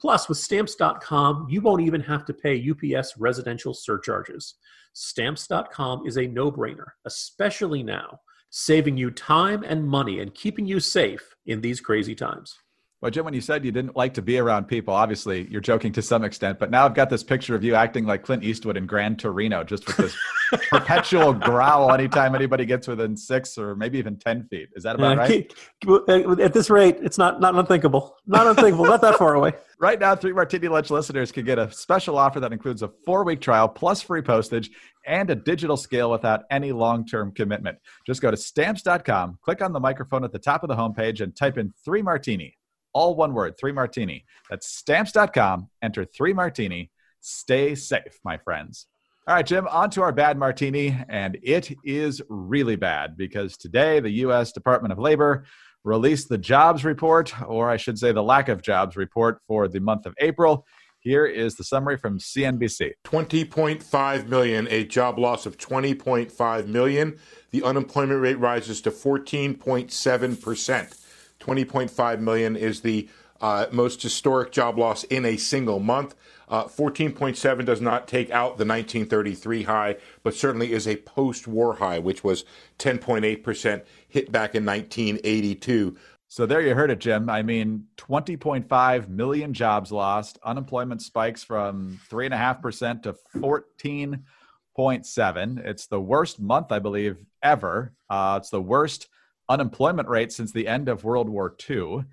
Plus, 0.00 0.28
with 0.28 0.38
stamps.com, 0.38 1.46
you 1.48 1.60
won't 1.60 1.82
even 1.82 2.00
have 2.02 2.24
to 2.26 2.34
pay 2.34 2.70
UPS 2.70 3.14
residential 3.18 3.74
surcharges. 3.74 4.54
Stamps.com 4.92 6.06
is 6.06 6.16
a 6.16 6.26
no 6.26 6.50
brainer, 6.50 6.86
especially 7.04 7.82
now, 7.82 8.20
saving 8.50 8.96
you 8.96 9.10
time 9.10 9.62
and 9.62 9.86
money 9.86 10.20
and 10.20 10.34
keeping 10.34 10.66
you 10.66 10.80
safe 10.80 11.34
in 11.46 11.60
these 11.60 11.80
crazy 11.80 12.14
times. 12.14 12.54
Well, 13.02 13.10
Jim, 13.10 13.26
when 13.26 13.34
you 13.34 13.42
said 13.42 13.62
you 13.62 13.72
didn't 13.72 13.94
like 13.94 14.14
to 14.14 14.22
be 14.22 14.38
around 14.38 14.68
people, 14.68 14.94
obviously 14.94 15.46
you're 15.50 15.60
joking 15.60 15.92
to 15.92 16.02
some 16.02 16.24
extent, 16.24 16.58
but 16.58 16.70
now 16.70 16.86
I've 16.86 16.94
got 16.94 17.10
this 17.10 17.22
picture 17.22 17.54
of 17.54 17.62
you 17.62 17.74
acting 17.74 18.06
like 18.06 18.22
Clint 18.22 18.42
Eastwood 18.42 18.78
in 18.78 18.86
Gran 18.86 19.16
Torino, 19.16 19.62
just 19.64 19.86
with 19.86 19.98
this 19.98 20.16
perpetual 20.70 21.34
growl 21.34 21.92
anytime 21.92 22.34
anybody 22.34 22.64
gets 22.64 22.88
within 22.88 23.14
six 23.14 23.58
or 23.58 23.76
maybe 23.76 23.98
even 23.98 24.16
10 24.16 24.48
feet. 24.48 24.70
Is 24.74 24.84
that 24.84 24.94
about 24.94 25.18
right? 25.18 25.52
At 26.40 26.54
this 26.54 26.70
rate, 26.70 26.96
it's 27.02 27.18
not, 27.18 27.38
not 27.38 27.54
unthinkable. 27.54 28.16
Not 28.26 28.46
unthinkable, 28.46 28.86
not 28.86 29.02
that 29.02 29.16
far 29.16 29.34
away. 29.34 29.52
Right 29.78 30.00
now, 30.00 30.16
Three 30.16 30.32
Martini 30.32 30.68
Lunch 30.68 30.88
listeners 30.88 31.30
can 31.30 31.44
get 31.44 31.58
a 31.58 31.70
special 31.70 32.16
offer 32.16 32.40
that 32.40 32.50
includes 32.50 32.80
a 32.80 32.88
four 33.04 33.24
week 33.24 33.42
trial 33.42 33.68
plus 33.68 34.00
free 34.00 34.22
postage 34.22 34.70
and 35.06 35.28
a 35.28 35.34
digital 35.34 35.76
scale 35.76 36.10
without 36.10 36.44
any 36.50 36.72
long 36.72 37.04
term 37.04 37.30
commitment. 37.30 37.76
Just 38.06 38.22
go 38.22 38.30
to 38.30 38.38
stamps.com, 38.38 39.38
click 39.42 39.60
on 39.60 39.74
the 39.74 39.80
microphone 39.80 40.24
at 40.24 40.32
the 40.32 40.38
top 40.38 40.62
of 40.62 40.68
the 40.68 40.74
homepage, 40.74 41.20
and 41.20 41.36
type 41.36 41.58
in 41.58 41.74
three 41.84 42.00
martini 42.00 42.56
all 42.96 43.14
one 43.14 43.34
word, 43.34 43.54
three 43.60 43.72
martini. 43.72 44.24
That's 44.48 44.66
stamps.com. 44.66 45.68
Enter 45.82 46.06
three 46.06 46.32
martini. 46.32 46.90
Stay 47.20 47.74
safe, 47.74 48.18
my 48.24 48.38
friends. 48.38 48.86
All 49.28 49.34
right, 49.34 49.44
Jim, 49.44 49.68
on 49.68 49.90
to 49.90 50.00
our 50.00 50.12
bad 50.12 50.38
martini. 50.38 50.96
And 51.10 51.36
it 51.42 51.76
is 51.84 52.22
really 52.30 52.76
bad 52.76 53.18
because 53.18 53.58
today 53.58 54.00
the 54.00 54.08
U.S. 54.24 54.50
Department 54.50 54.92
of 54.92 54.98
Labor 54.98 55.44
released 55.84 56.30
the 56.30 56.38
jobs 56.38 56.86
report, 56.86 57.38
or 57.42 57.68
I 57.68 57.76
should 57.76 57.98
say 57.98 58.12
the 58.12 58.22
lack 58.22 58.48
of 58.48 58.62
jobs 58.62 58.96
report 58.96 59.42
for 59.46 59.68
the 59.68 59.80
month 59.80 60.06
of 60.06 60.14
April. 60.18 60.64
Here 61.00 61.26
is 61.26 61.54
the 61.54 61.64
summary 61.64 61.98
from 61.98 62.18
CNBC 62.18 62.92
20.5 63.04 64.26
million, 64.26 64.66
a 64.70 64.84
job 64.84 65.18
loss 65.18 65.44
of 65.44 65.58
20.5 65.58 66.66
million. 66.66 67.18
The 67.50 67.62
unemployment 67.62 68.22
rate 68.22 68.38
rises 68.38 68.80
to 68.80 68.90
14.7%. 68.90 71.05
20.5 71.40 72.20
million 72.20 72.56
is 72.56 72.80
the 72.80 73.08
uh, 73.40 73.66
most 73.70 74.02
historic 74.02 74.52
job 74.52 74.78
loss 74.78 75.04
in 75.04 75.24
a 75.24 75.36
single 75.36 75.78
month. 75.78 76.16
Uh, 76.48 76.64
14.7 76.64 77.64
does 77.64 77.80
not 77.80 78.06
take 78.06 78.30
out 78.30 78.58
the 78.58 78.64
1933 78.64 79.62
high, 79.64 79.96
but 80.22 80.32
certainly 80.34 80.72
is 80.72 80.86
a 80.86 80.96
post 80.96 81.48
war 81.48 81.76
high, 81.76 81.98
which 81.98 82.22
was 82.22 82.44
10.8% 82.78 83.82
hit 84.08 84.30
back 84.30 84.54
in 84.54 84.64
1982. 84.64 85.96
So 86.28 86.46
there 86.46 86.60
you 86.60 86.74
heard 86.74 86.90
it, 86.90 86.98
Jim. 86.98 87.30
I 87.30 87.42
mean, 87.42 87.86
20.5 87.98 89.08
million 89.08 89.54
jobs 89.54 89.92
lost. 89.92 90.40
Unemployment 90.44 91.00
spikes 91.02 91.44
from 91.44 92.00
3.5% 92.10 93.04
to 93.04 93.14
14.7. 93.36 95.64
It's 95.64 95.86
the 95.86 96.00
worst 96.00 96.40
month, 96.40 96.72
I 96.72 96.80
believe, 96.80 97.18
ever. 97.42 97.92
Uh, 98.10 98.38
it's 98.40 98.50
the 98.50 98.62
worst 98.62 99.08
unemployment 99.48 100.08
rate 100.08 100.32
since 100.32 100.52
the 100.52 100.66
end 100.66 100.88
of 100.88 101.04
World 101.04 101.28
War 101.28 101.54
II. 101.68 102.04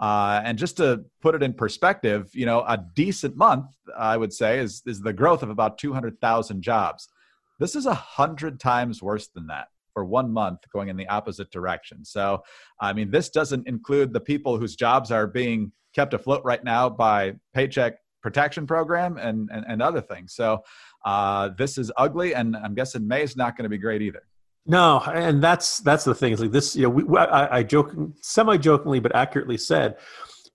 Uh, 0.00 0.42
and 0.44 0.58
just 0.58 0.76
to 0.78 1.04
put 1.20 1.34
it 1.34 1.42
in 1.42 1.52
perspective, 1.52 2.30
you 2.34 2.46
know, 2.46 2.64
a 2.66 2.82
decent 2.94 3.36
month, 3.36 3.66
I 3.96 4.16
would 4.16 4.32
say, 4.32 4.58
is, 4.58 4.82
is 4.86 5.00
the 5.00 5.12
growth 5.12 5.42
of 5.42 5.50
about 5.50 5.78
200,000 5.78 6.62
jobs. 6.62 7.08
This 7.60 7.76
is 7.76 7.86
a 7.86 7.94
hundred 7.94 8.58
times 8.58 9.02
worse 9.02 9.28
than 9.28 9.46
that 9.46 9.68
for 9.92 10.04
one 10.04 10.32
month 10.32 10.60
going 10.72 10.88
in 10.88 10.96
the 10.96 11.06
opposite 11.06 11.50
direction. 11.52 12.04
So, 12.04 12.42
I 12.80 12.92
mean, 12.92 13.10
this 13.10 13.30
doesn't 13.30 13.68
include 13.68 14.12
the 14.12 14.20
people 14.20 14.58
whose 14.58 14.74
jobs 14.74 15.12
are 15.12 15.28
being 15.28 15.70
kept 15.94 16.12
afloat 16.12 16.42
right 16.44 16.62
now 16.64 16.90
by 16.90 17.34
Paycheck 17.54 17.94
Protection 18.20 18.66
Program 18.66 19.16
and, 19.16 19.48
and, 19.52 19.64
and 19.68 19.80
other 19.80 20.00
things. 20.00 20.34
So, 20.34 20.64
uh, 21.04 21.50
this 21.56 21.78
is 21.78 21.92
ugly, 21.96 22.34
and 22.34 22.56
I'm 22.56 22.74
guessing 22.74 23.06
May 23.06 23.22
is 23.22 23.36
not 23.36 23.56
going 23.56 23.64
to 23.64 23.68
be 23.68 23.78
great 23.78 24.02
either. 24.02 24.22
No, 24.66 25.00
and 25.00 25.42
that's 25.42 25.78
that's 25.80 26.04
the 26.04 26.14
thing. 26.14 26.32
Is 26.32 26.40
like 26.40 26.50
this. 26.50 26.74
You 26.74 26.84
know, 26.84 26.88
we, 26.88 27.18
I, 27.18 27.58
I 27.58 27.62
joke, 27.62 27.94
semi-jokingly, 28.22 29.00
but 29.00 29.14
accurately 29.14 29.58
said, 29.58 29.96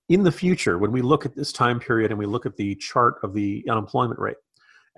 in 0.08 0.24
the 0.24 0.32
future, 0.32 0.80
when 0.80 0.92
we 0.92 1.02
look 1.02 1.26
at 1.26 1.36
this 1.36 1.54
time 1.54 1.80
period 1.80 2.12
and 2.12 2.18
we 2.18 2.26
look 2.26 2.48
at 2.48 2.58
the 2.58 2.76
chart 2.76 3.16
of 3.24 3.34
the 3.34 3.64
unemployment 3.70 4.20
rate 4.20 4.38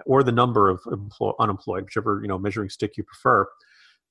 or 0.06 0.24
the 0.24 0.32
number 0.32 0.70
of 0.70 0.82
employ, 0.89 1.32
unemployed, 1.39 1.84
whichever 1.84 2.20
you 2.22 2.30
know 2.30 2.38
measuring 2.38 2.70
stick 2.70 2.96
you 2.96 3.03
prefer, 3.03 3.46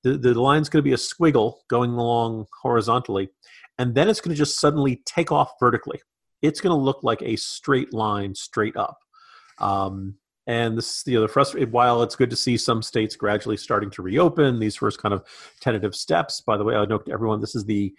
the, 0.03 0.19
the 0.19 0.39
line's 0.39 0.69
going 0.69 0.83
to 0.83 0.89
be 0.89 0.93
a 0.93 0.97
squiggle 0.97 1.55
going 1.69 1.93
along 1.93 2.45
horizontally, 2.61 3.31
and 3.79 3.95
then 3.95 4.09
it's 4.09 4.21
going 4.21 4.35
to 4.35 4.39
just 4.39 4.61
suddenly 4.61 5.03
take 5.07 5.33
off 5.33 5.53
vertically. 5.59 6.01
It's 6.43 6.61
going 6.61 6.77
to 6.77 6.83
look 6.83 7.03
like 7.03 7.23
a 7.23 7.37
straight 7.37 7.95
line 7.95 8.35
straight 8.35 8.77
up. 8.77 8.99
Um, 9.59 10.17
and 10.51 10.77
this, 10.77 11.05
you 11.07 11.15
know, 11.15 11.21
the 11.21 11.29
frustrated. 11.29 11.71
While 11.71 12.03
it's 12.03 12.17
good 12.17 12.29
to 12.31 12.37
see 12.37 12.57
some 12.57 12.83
states 12.83 13.15
gradually 13.15 13.57
starting 13.57 13.89
to 13.91 14.03
reopen, 14.03 14.59
these 14.59 14.75
first 14.75 15.01
kind 15.01 15.15
of 15.15 15.25
tentative 15.61 15.95
steps. 15.95 16.41
By 16.41 16.57
the 16.57 16.65
way, 16.65 16.75
I 16.75 16.85
note 16.87 17.07
to 17.07 17.13
everyone 17.13 17.41
this 17.41 17.55
is 17.55 17.65
the 17.65 17.95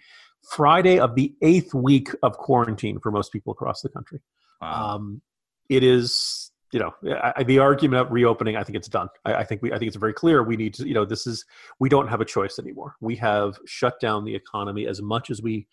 Friday 0.50 0.98
of 0.98 1.14
the 1.14 1.34
eighth 1.40 1.72
week 1.72 2.10
of 2.22 2.36
quarantine 2.36 3.00
for 3.00 3.10
most 3.10 3.32
people 3.32 3.54
across 3.54 3.80
the 3.80 3.88
country. 3.88 4.20
Wow. 4.60 4.96
Um, 4.96 5.22
it 5.70 5.82
is 5.82 6.50
you 6.72 6.80
know 6.80 6.92
I, 7.36 7.42
the 7.42 7.58
argument 7.58 8.06
of 8.06 8.12
reopening 8.12 8.56
i 8.56 8.64
think 8.64 8.76
it's 8.76 8.88
done 8.88 9.08
I, 9.26 9.34
I, 9.34 9.44
think 9.44 9.60
we 9.60 9.74
i 9.74 9.78
think 9.78 9.88
it's 9.88 9.96
very 9.96 10.14
clear 10.14 10.42
we 10.42 10.56
need 10.56 10.72
to 10.74 10.88
you 10.88 10.94
know 10.94 11.04
this 11.04 11.26
is 11.26 11.44
we 11.80 11.90
don't 11.90 12.08
have 12.08 12.22
a 12.22 12.24
choice 12.24 12.58
anymore 12.58 12.96
we 13.00 13.14
have 13.16 13.58
shut 13.66 14.00
down 14.00 14.24
the 14.24 14.34
economy 14.34 14.86
as 14.86 15.02
much 15.02 15.30
as 15.30 15.42
we 15.42 15.66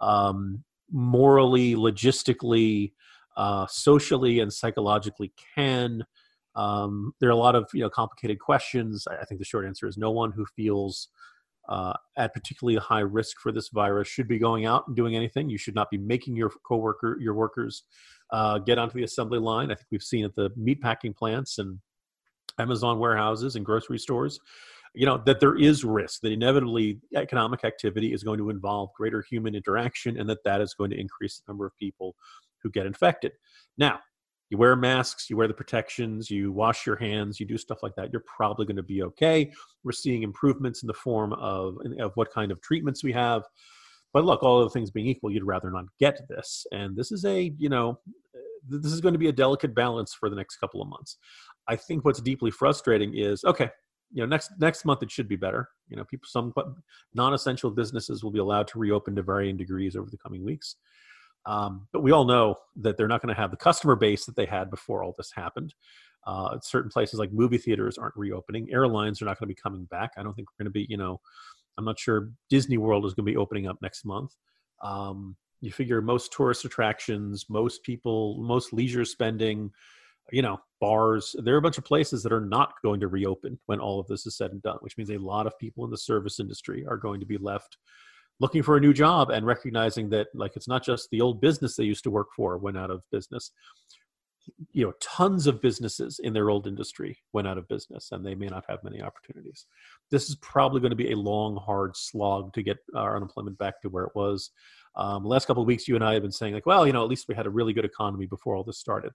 um, 0.00 0.64
morally 0.90 1.74
logistically 1.74 2.92
uh, 3.36 3.66
socially 3.66 4.40
and 4.40 4.50
psychologically 4.50 5.30
can 5.54 6.02
um, 6.56 7.12
there 7.20 7.28
are 7.28 7.32
a 7.32 7.36
lot 7.36 7.54
of 7.54 7.68
you 7.72 7.80
know 7.80 7.90
complicated 7.90 8.40
questions 8.40 9.06
I, 9.08 9.24
think 9.24 9.38
the 9.38 9.44
short 9.44 9.66
answer 9.66 9.86
is 9.86 9.96
no 9.96 10.10
one 10.10 10.32
who 10.32 10.44
feels 10.56 11.08
uh, 11.68 11.92
at 12.16 12.32
particularly 12.32 12.78
high 12.78 13.00
risk 13.00 13.38
for 13.40 13.52
this 13.52 13.68
virus 13.68 14.08
should 14.08 14.28
be 14.28 14.38
going 14.38 14.66
out 14.66 14.86
and 14.86 14.96
doing 14.96 15.16
anything. 15.16 15.50
You 15.50 15.58
should 15.58 15.74
not 15.74 15.90
be 15.90 15.98
making 15.98 16.36
your 16.36 16.50
coworker, 16.66 17.18
your 17.20 17.34
workers, 17.34 17.82
uh, 18.30 18.58
get 18.58 18.78
onto 18.78 18.94
the 18.94 19.04
assembly 19.04 19.38
line. 19.38 19.70
I 19.70 19.74
think 19.74 19.88
we've 19.90 20.02
seen 20.02 20.24
at 20.24 20.34
the 20.34 20.50
meatpacking 20.50 21.16
plants 21.16 21.58
and 21.58 21.78
Amazon 22.58 22.98
warehouses 22.98 23.56
and 23.56 23.64
grocery 23.64 23.98
stores, 23.98 24.38
you 24.94 25.06
know, 25.06 25.20
that 25.26 25.40
there 25.40 25.56
is 25.56 25.84
risk 25.84 26.20
that 26.22 26.32
inevitably 26.32 27.00
economic 27.14 27.64
activity 27.64 28.12
is 28.12 28.22
going 28.22 28.38
to 28.38 28.50
involve 28.50 28.90
greater 28.96 29.22
human 29.28 29.54
interaction, 29.54 30.18
and 30.18 30.28
that 30.30 30.42
that 30.44 30.60
is 30.60 30.72
going 30.74 30.90
to 30.90 30.98
increase 30.98 31.38
the 31.38 31.50
number 31.50 31.66
of 31.66 31.76
people 31.76 32.14
who 32.62 32.70
get 32.70 32.86
infected. 32.86 33.32
Now, 33.76 34.00
you 34.50 34.58
wear 34.58 34.76
masks, 34.76 35.28
you 35.28 35.36
wear 35.36 35.48
the 35.48 35.54
protections, 35.54 36.30
you 36.30 36.52
wash 36.52 36.86
your 36.86 36.96
hands, 36.96 37.40
you 37.40 37.46
do 37.46 37.58
stuff 37.58 37.82
like 37.82 37.94
that, 37.96 38.12
you're 38.12 38.24
probably 38.36 38.64
going 38.64 38.76
to 38.76 38.82
be 38.82 39.02
okay. 39.02 39.50
We're 39.82 39.92
seeing 39.92 40.22
improvements 40.22 40.82
in 40.82 40.86
the 40.86 40.94
form 40.94 41.32
of, 41.32 41.78
of 41.98 42.12
what 42.14 42.32
kind 42.32 42.52
of 42.52 42.60
treatments 42.60 43.02
we 43.02 43.12
have. 43.12 43.42
But 44.12 44.24
look, 44.24 44.42
all 44.42 44.60
other 44.60 44.70
things 44.70 44.90
being 44.90 45.08
equal, 45.08 45.30
you'd 45.30 45.44
rather 45.44 45.70
not 45.70 45.84
get 45.98 46.20
this. 46.28 46.64
And 46.72 46.96
this 46.96 47.12
is 47.12 47.24
a, 47.24 47.52
you 47.58 47.68
know, 47.68 47.98
this 48.68 48.92
is 48.92 49.00
going 49.00 49.14
to 49.14 49.18
be 49.18 49.28
a 49.28 49.32
delicate 49.32 49.74
balance 49.74 50.14
for 50.14 50.30
the 50.30 50.36
next 50.36 50.56
couple 50.56 50.80
of 50.80 50.88
months. 50.88 51.18
I 51.68 51.76
think 51.76 52.04
what's 52.04 52.20
deeply 52.20 52.50
frustrating 52.50 53.16
is 53.16 53.44
okay, 53.44 53.70
you 54.12 54.22
know, 54.22 54.26
next 54.26 54.52
next 54.58 54.84
month 54.84 55.02
it 55.02 55.10
should 55.10 55.28
be 55.28 55.36
better. 55.36 55.68
You 55.88 55.96
know, 55.96 56.04
people 56.04 56.26
some 56.28 56.52
non-essential 57.14 57.70
businesses 57.70 58.22
will 58.22 58.30
be 58.30 58.38
allowed 58.38 58.68
to 58.68 58.78
reopen 58.78 59.14
to 59.16 59.22
varying 59.22 59.56
degrees 59.56 59.96
over 59.96 60.10
the 60.10 60.18
coming 60.18 60.44
weeks. 60.44 60.76
Um, 61.46 61.86
but 61.92 62.02
we 62.02 62.10
all 62.10 62.24
know 62.24 62.56
that 62.76 62.96
they're 62.96 63.08
not 63.08 63.22
going 63.22 63.34
to 63.34 63.40
have 63.40 63.50
the 63.50 63.56
customer 63.56 63.96
base 63.96 64.26
that 64.26 64.36
they 64.36 64.46
had 64.46 64.70
before 64.70 65.02
all 65.02 65.14
this 65.16 65.30
happened. 65.32 65.74
Uh, 66.26 66.58
certain 66.60 66.90
places 66.90 67.20
like 67.20 67.32
movie 67.32 67.58
theaters 67.58 67.98
aren't 67.98 68.16
reopening. 68.16 68.68
Airlines 68.72 69.22
are 69.22 69.26
not 69.26 69.38
going 69.38 69.48
to 69.48 69.54
be 69.54 69.60
coming 69.60 69.84
back. 69.84 70.10
I 70.16 70.24
don't 70.24 70.34
think 70.34 70.48
we're 70.50 70.64
going 70.64 70.72
to 70.72 70.78
be, 70.78 70.86
you 70.88 70.96
know, 70.96 71.20
I'm 71.78 71.84
not 71.84 71.98
sure 71.98 72.30
Disney 72.50 72.78
World 72.78 73.06
is 73.06 73.14
going 73.14 73.26
to 73.26 73.32
be 73.32 73.36
opening 73.36 73.68
up 73.68 73.78
next 73.80 74.04
month. 74.04 74.34
Um, 74.82 75.36
you 75.60 75.70
figure 75.70 76.02
most 76.02 76.32
tourist 76.32 76.64
attractions, 76.64 77.46
most 77.48 77.82
people, 77.84 78.38
most 78.38 78.72
leisure 78.72 79.04
spending, 79.04 79.70
you 80.32 80.42
know, 80.42 80.58
bars, 80.80 81.36
there 81.44 81.54
are 81.54 81.58
a 81.58 81.62
bunch 81.62 81.78
of 81.78 81.84
places 81.84 82.22
that 82.22 82.32
are 82.32 82.44
not 82.44 82.74
going 82.82 83.00
to 83.00 83.08
reopen 83.08 83.58
when 83.66 83.78
all 83.78 84.00
of 84.00 84.06
this 84.08 84.26
is 84.26 84.36
said 84.36 84.50
and 84.50 84.62
done, 84.62 84.78
which 84.80 84.96
means 84.96 85.10
a 85.10 85.18
lot 85.18 85.46
of 85.46 85.58
people 85.58 85.84
in 85.84 85.90
the 85.90 85.96
service 85.96 86.40
industry 86.40 86.84
are 86.86 86.96
going 86.96 87.20
to 87.20 87.26
be 87.26 87.38
left 87.38 87.78
looking 88.40 88.62
for 88.62 88.76
a 88.76 88.80
new 88.80 88.92
job 88.92 89.30
and 89.30 89.46
recognizing 89.46 90.10
that 90.10 90.28
like 90.34 90.56
it's 90.56 90.68
not 90.68 90.84
just 90.84 91.08
the 91.10 91.20
old 91.20 91.40
business 91.40 91.76
they 91.76 91.84
used 91.84 92.04
to 92.04 92.10
work 92.10 92.28
for 92.36 92.58
went 92.58 92.78
out 92.78 92.90
of 92.90 93.02
business. 93.10 93.50
You 94.72 94.86
know 94.86 94.92
tons 95.00 95.46
of 95.46 95.60
businesses 95.60 96.20
in 96.22 96.32
their 96.32 96.50
old 96.50 96.66
industry 96.66 97.18
went 97.32 97.48
out 97.48 97.58
of 97.58 97.66
business 97.68 98.10
and 98.12 98.24
they 98.24 98.34
may 98.34 98.46
not 98.46 98.64
have 98.68 98.84
many 98.84 99.02
opportunities. 99.02 99.66
This 100.10 100.28
is 100.28 100.36
probably 100.36 100.80
going 100.80 100.90
to 100.90 100.96
be 100.96 101.12
a 101.12 101.16
long 101.16 101.56
hard 101.56 101.96
slog 101.96 102.52
to 102.54 102.62
get 102.62 102.78
our 102.94 103.16
unemployment 103.16 103.58
back 103.58 103.80
to 103.82 103.88
where 103.88 104.04
it 104.04 104.12
was. 104.14 104.50
Um, 104.94 105.24
last 105.24 105.46
couple 105.46 105.62
of 105.62 105.66
weeks 105.66 105.86
you 105.86 105.94
and 105.94 106.02
i 106.02 106.14
have 106.14 106.22
been 106.22 106.32
saying 106.32 106.54
like 106.54 106.64
well 106.64 106.86
you 106.86 106.92
know 106.94 107.02
at 107.02 107.10
least 107.10 107.26
we 107.28 107.34
had 107.34 107.44
a 107.44 107.50
really 107.50 107.74
good 107.74 107.84
economy 107.84 108.24
before 108.24 108.56
all 108.56 108.64
this 108.64 108.78
started 108.78 109.12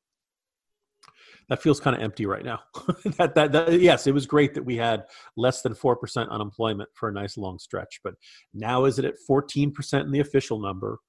that 1.49 1.61
feels 1.61 1.79
kind 1.79 1.95
of 1.95 2.01
empty 2.01 2.25
right 2.25 2.43
now. 2.43 2.59
that, 3.17 3.35
that, 3.35 3.51
that, 3.51 3.79
yes, 3.79 4.07
it 4.07 4.13
was 4.13 4.25
great 4.25 4.53
that 4.53 4.63
we 4.63 4.77
had 4.77 5.03
less 5.35 5.61
than 5.61 5.73
4% 5.73 6.29
unemployment 6.29 6.89
for 6.93 7.09
a 7.09 7.13
nice 7.13 7.37
long 7.37 7.59
stretch, 7.59 7.99
but 8.03 8.15
now 8.53 8.85
is 8.85 8.99
it 8.99 9.05
at 9.05 9.15
14% 9.29 10.01
in 10.01 10.11
the 10.11 10.19
official 10.19 10.59
number? 10.59 10.99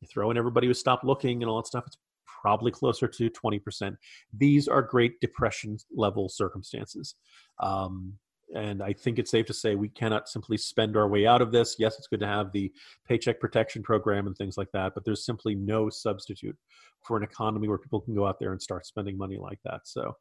You 0.00 0.08
throw 0.08 0.30
in 0.30 0.38
everybody 0.38 0.66
who 0.66 0.74
stopped 0.74 1.04
looking 1.04 1.42
and 1.42 1.50
all 1.50 1.58
that 1.58 1.66
stuff, 1.66 1.84
it's 1.86 1.98
probably 2.40 2.70
closer 2.70 3.06
to 3.06 3.30
20%. 3.30 3.96
These 4.36 4.68
are 4.68 4.82
great 4.82 5.20
depression 5.20 5.76
level 5.94 6.28
circumstances. 6.28 7.14
Um, 7.60 8.14
and 8.54 8.82
I 8.82 8.92
think 8.92 9.18
it's 9.18 9.30
safe 9.30 9.46
to 9.46 9.54
say 9.54 9.74
we 9.74 9.88
cannot 9.88 10.28
simply 10.28 10.56
spend 10.56 10.96
our 10.96 11.08
way 11.08 11.26
out 11.26 11.42
of 11.42 11.52
this. 11.52 11.76
Yes, 11.78 11.96
it's 11.98 12.06
good 12.06 12.20
to 12.20 12.26
have 12.26 12.52
the 12.52 12.72
paycheck 13.08 13.40
protection 13.40 13.82
program 13.82 14.26
and 14.26 14.36
things 14.36 14.56
like 14.56 14.70
that, 14.72 14.94
but 14.94 15.04
there's 15.04 15.24
simply 15.24 15.54
no 15.54 15.88
substitute 15.88 16.56
for 17.04 17.16
an 17.16 17.22
economy 17.22 17.68
where 17.68 17.78
people 17.78 18.00
can 18.00 18.14
go 18.14 18.26
out 18.26 18.38
there 18.38 18.52
and 18.52 18.60
start 18.60 18.86
spending 18.86 19.16
money 19.16 19.38
like 19.38 19.58
that. 19.64 19.80
So, 19.84 20.16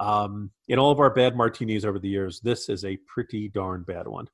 um, 0.00 0.50
in 0.68 0.78
all 0.78 0.90
of 0.90 1.00
our 1.00 1.10
bad 1.10 1.36
martinis 1.36 1.84
over 1.84 1.98
the 1.98 2.08
years, 2.08 2.40
this 2.40 2.68
is 2.68 2.84
a 2.84 2.98
pretty 3.06 3.48
darn 3.48 3.82
bad 3.82 4.08
one. 4.08 4.26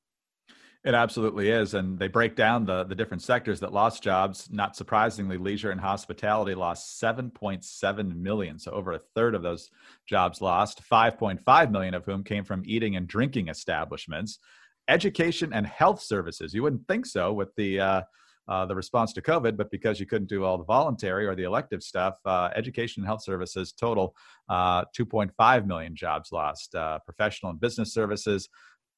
It 0.85 0.93
absolutely 0.93 1.49
is. 1.49 1.73
And 1.73 1.99
they 1.99 2.07
break 2.07 2.37
down 2.37 2.65
the, 2.65 2.85
the 2.85 2.95
different 2.95 3.21
sectors 3.21 3.59
that 3.59 3.73
lost 3.73 4.01
jobs. 4.01 4.47
Not 4.49 4.77
surprisingly, 4.77 5.37
leisure 5.37 5.71
and 5.71 5.81
hospitality 5.81 6.55
lost 6.55 7.01
7.7 7.01 8.15
million. 8.15 8.57
So 8.57 8.71
over 8.71 8.93
a 8.93 8.99
third 9.13 9.35
of 9.35 9.43
those 9.43 9.71
jobs 10.05 10.39
lost, 10.39 10.81
5.5 10.89 11.71
million 11.71 11.93
of 11.93 12.05
whom 12.05 12.23
came 12.23 12.45
from 12.45 12.63
eating 12.65 12.95
and 12.95 13.07
drinking 13.07 13.49
establishments. 13.49 14.39
Education 14.87 15.51
and 15.51 15.67
health 15.67 16.01
services. 16.01 16.53
You 16.53 16.63
wouldn't 16.63 16.87
think 16.87 17.05
so 17.05 17.33
with 17.33 17.53
the 17.55 17.79
uh, 17.79 18.01
uh, 18.47 18.65
the 18.65 18.73
response 18.73 19.13
to 19.13 19.21
COVID, 19.21 19.55
but 19.55 19.69
because 19.69 19.99
you 19.99 20.07
couldn't 20.07 20.27
do 20.27 20.43
all 20.43 20.57
the 20.57 20.63
voluntary 20.63 21.27
or 21.27 21.35
the 21.35 21.43
elective 21.43 21.83
stuff, 21.83 22.15
uh, 22.25 22.49
education 22.55 23.03
and 23.03 23.07
health 23.07 23.21
services 23.21 23.71
total 23.71 24.15
uh, 24.49 24.83
2.5 24.97 25.67
million 25.67 25.95
jobs 25.95 26.31
lost. 26.31 26.73
Uh, 26.73 26.97
professional 27.05 27.51
and 27.51 27.59
business 27.59 27.93
services 27.93 28.49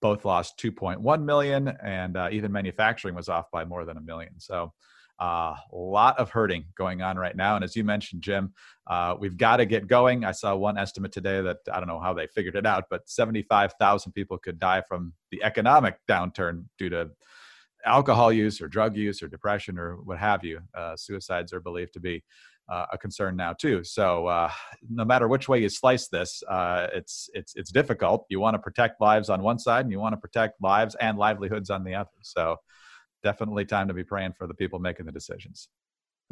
both 0.01 0.25
lost 0.25 0.57
2.1 0.59 1.23
million, 1.23 1.67
and 1.83 2.17
uh, 2.17 2.29
even 2.31 2.51
manufacturing 2.51 3.15
was 3.15 3.29
off 3.29 3.51
by 3.51 3.65
more 3.65 3.85
than 3.85 3.97
a 3.97 4.01
million. 4.01 4.39
So 4.39 4.73
A 5.19 5.55
lot 5.71 6.17
of 6.17 6.31
hurting 6.31 6.65
going 6.75 7.03
on 7.03 7.15
right 7.15 7.35
now. 7.35 7.55
And 7.55 7.63
as 7.63 7.75
you 7.75 7.83
mentioned, 7.83 8.23
Jim, 8.23 8.53
uh, 8.87 9.15
we've 9.19 9.37
got 9.37 9.57
to 9.57 9.67
get 9.67 9.87
going. 9.87 10.25
I 10.25 10.31
saw 10.31 10.55
one 10.55 10.79
estimate 10.79 11.11
today 11.11 11.41
that 11.41 11.57
I 11.71 11.77
don't 11.79 11.87
know 11.87 11.99
how 11.99 12.13
they 12.13 12.25
figured 12.25 12.55
it 12.55 12.65
out, 12.65 12.85
but 12.89 13.07
75,000 13.07 14.11
people 14.13 14.39
could 14.39 14.59
die 14.59 14.81
from 14.81 15.13
the 15.29 15.43
economic 15.43 15.99
downturn 16.09 16.65
due 16.79 16.89
to 16.89 17.11
alcohol 17.85 18.33
use 18.33 18.61
or 18.61 18.67
drug 18.67 18.95
use 18.97 19.21
or 19.21 19.27
depression 19.27 19.77
or 19.77 19.97
what 19.97 20.17
have 20.17 20.43
you. 20.43 20.59
Uh, 20.73 20.95
suicides 20.95 21.53
are 21.53 21.61
believed 21.61 21.93
to 21.93 21.99
be 21.99 22.23
uh, 22.69 22.85
a 22.91 22.97
concern 22.97 23.35
now 23.35 23.53
too. 23.53 23.83
So 23.83 24.27
uh, 24.27 24.51
no 24.89 25.05
matter 25.05 25.27
which 25.27 25.49
way 25.49 25.61
you 25.61 25.69
slice 25.69 26.07
this, 26.07 26.41
uh, 26.49 26.87
it's 26.93 27.29
it's 27.33 27.53
it's 27.55 27.71
difficult. 27.71 28.25
You 28.29 28.39
want 28.39 28.55
to 28.55 28.59
protect 28.59 29.01
lives 29.01 29.29
on 29.29 29.41
one 29.41 29.59
side, 29.59 29.85
and 29.85 29.91
you 29.91 29.99
want 29.99 30.13
to 30.13 30.17
protect 30.17 30.61
lives 30.61 30.95
and 30.95 31.17
livelihoods 31.17 31.69
on 31.69 31.83
the 31.83 31.95
other. 31.95 32.09
So 32.21 32.57
definitely 33.23 33.65
time 33.65 33.87
to 33.87 33.93
be 33.93 34.03
praying 34.03 34.33
for 34.37 34.47
the 34.47 34.53
people 34.53 34.79
making 34.79 35.05
the 35.05 35.11
decisions. 35.11 35.69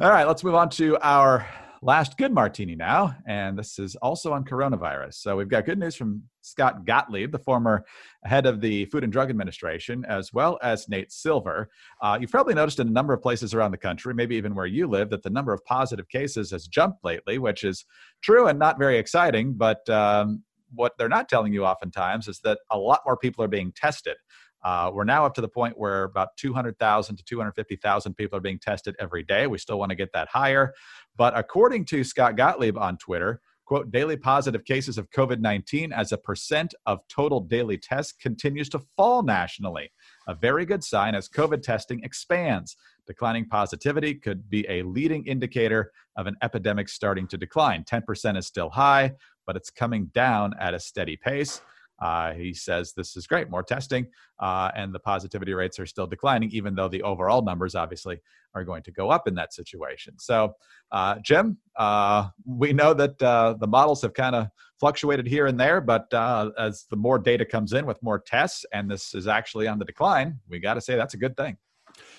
All 0.02 0.08
right, 0.08 0.26
let's 0.26 0.42
move 0.42 0.54
on 0.54 0.70
to 0.70 0.96
our 1.02 1.46
last 1.82 2.16
good 2.16 2.32
martini 2.32 2.74
now. 2.74 3.14
And 3.26 3.58
this 3.58 3.78
is 3.78 3.96
also 3.96 4.32
on 4.32 4.46
coronavirus. 4.46 5.12
So 5.16 5.36
we've 5.36 5.50
got 5.50 5.66
good 5.66 5.78
news 5.78 5.94
from 5.94 6.22
Scott 6.40 6.86
Gottlieb, 6.86 7.32
the 7.32 7.38
former 7.38 7.84
head 8.24 8.46
of 8.46 8.62
the 8.62 8.86
Food 8.86 9.04
and 9.04 9.12
Drug 9.12 9.28
Administration, 9.28 10.06
as 10.08 10.32
well 10.32 10.58
as 10.62 10.88
Nate 10.88 11.12
Silver. 11.12 11.68
Uh, 12.00 12.16
you've 12.18 12.30
probably 12.30 12.54
noticed 12.54 12.80
in 12.80 12.88
a 12.88 12.90
number 12.90 13.12
of 13.12 13.20
places 13.20 13.52
around 13.52 13.72
the 13.72 13.76
country, 13.76 14.14
maybe 14.14 14.36
even 14.36 14.54
where 14.54 14.64
you 14.64 14.86
live, 14.86 15.10
that 15.10 15.22
the 15.22 15.28
number 15.28 15.52
of 15.52 15.62
positive 15.66 16.08
cases 16.08 16.50
has 16.50 16.66
jumped 16.66 17.04
lately, 17.04 17.36
which 17.36 17.62
is 17.62 17.84
true 18.22 18.46
and 18.46 18.58
not 18.58 18.78
very 18.78 18.96
exciting. 18.96 19.52
But 19.52 19.86
um, 19.90 20.42
what 20.74 20.92
they're 20.96 21.10
not 21.10 21.28
telling 21.28 21.52
you 21.52 21.66
oftentimes 21.66 22.26
is 22.26 22.40
that 22.44 22.60
a 22.70 22.78
lot 22.78 23.00
more 23.04 23.18
people 23.18 23.44
are 23.44 23.48
being 23.48 23.70
tested. 23.76 24.16
Uh, 24.62 24.90
we're 24.92 25.04
now 25.04 25.24
up 25.24 25.34
to 25.34 25.40
the 25.40 25.48
point 25.48 25.78
where 25.78 26.04
about 26.04 26.36
200,000 26.36 27.16
to 27.16 27.24
250,000 27.24 28.14
people 28.14 28.36
are 28.36 28.42
being 28.42 28.58
tested 28.58 28.94
every 28.98 29.22
day. 29.22 29.46
We 29.46 29.58
still 29.58 29.78
want 29.78 29.90
to 29.90 29.96
get 29.96 30.12
that 30.12 30.28
higher. 30.28 30.74
But 31.16 31.36
according 31.36 31.86
to 31.86 32.04
Scott 32.04 32.36
Gottlieb 32.36 32.76
on 32.76 32.98
Twitter, 32.98 33.40
quote, 33.64 33.90
daily 33.90 34.16
positive 34.16 34.64
cases 34.64 34.98
of 34.98 35.08
COVID 35.10 35.38
19 35.38 35.92
as 35.92 36.12
a 36.12 36.18
percent 36.18 36.74
of 36.86 36.98
total 37.08 37.40
daily 37.40 37.78
tests 37.78 38.12
continues 38.12 38.68
to 38.70 38.80
fall 38.96 39.22
nationally. 39.22 39.92
A 40.26 40.34
very 40.34 40.66
good 40.66 40.82
sign 40.82 41.14
as 41.14 41.28
COVID 41.28 41.62
testing 41.62 42.02
expands. 42.02 42.76
Declining 43.06 43.46
positivity 43.46 44.14
could 44.14 44.50
be 44.50 44.66
a 44.68 44.82
leading 44.82 45.24
indicator 45.26 45.92
of 46.16 46.26
an 46.26 46.36
epidemic 46.42 46.88
starting 46.88 47.26
to 47.28 47.38
decline. 47.38 47.84
10% 47.84 48.36
is 48.36 48.46
still 48.46 48.70
high, 48.70 49.12
but 49.46 49.56
it's 49.56 49.70
coming 49.70 50.06
down 50.14 50.52
at 50.58 50.74
a 50.74 50.80
steady 50.80 51.16
pace. 51.16 51.62
Uh, 52.00 52.32
he 52.32 52.54
says 52.54 52.92
this 52.92 53.16
is 53.16 53.26
great, 53.26 53.50
more 53.50 53.62
testing, 53.62 54.06
uh, 54.38 54.70
and 54.74 54.94
the 54.94 54.98
positivity 54.98 55.52
rates 55.52 55.78
are 55.78 55.86
still 55.86 56.06
declining, 56.06 56.50
even 56.50 56.74
though 56.74 56.88
the 56.88 57.02
overall 57.02 57.42
numbers 57.42 57.74
obviously 57.74 58.18
are 58.54 58.64
going 58.64 58.82
to 58.82 58.90
go 58.90 59.10
up 59.10 59.28
in 59.28 59.34
that 59.34 59.52
situation. 59.52 60.14
So, 60.18 60.54
uh, 60.92 61.16
Jim, 61.22 61.58
uh, 61.76 62.28
we 62.46 62.72
know 62.72 62.94
that 62.94 63.22
uh, 63.22 63.54
the 63.58 63.66
models 63.66 64.02
have 64.02 64.14
kind 64.14 64.34
of 64.34 64.48
fluctuated 64.78 65.26
here 65.26 65.46
and 65.46 65.60
there, 65.60 65.80
but 65.80 66.12
uh, 66.14 66.50
as 66.58 66.86
the 66.90 66.96
more 66.96 67.18
data 67.18 67.44
comes 67.44 67.74
in 67.74 67.86
with 67.86 68.02
more 68.02 68.18
tests, 68.18 68.64
and 68.72 68.90
this 68.90 69.14
is 69.14 69.28
actually 69.28 69.68
on 69.68 69.78
the 69.78 69.84
decline, 69.84 70.38
we 70.48 70.58
got 70.58 70.74
to 70.74 70.80
say 70.80 70.96
that's 70.96 71.14
a 71.14 71.18
good 71.18 71.36
thing. 71.36 71.56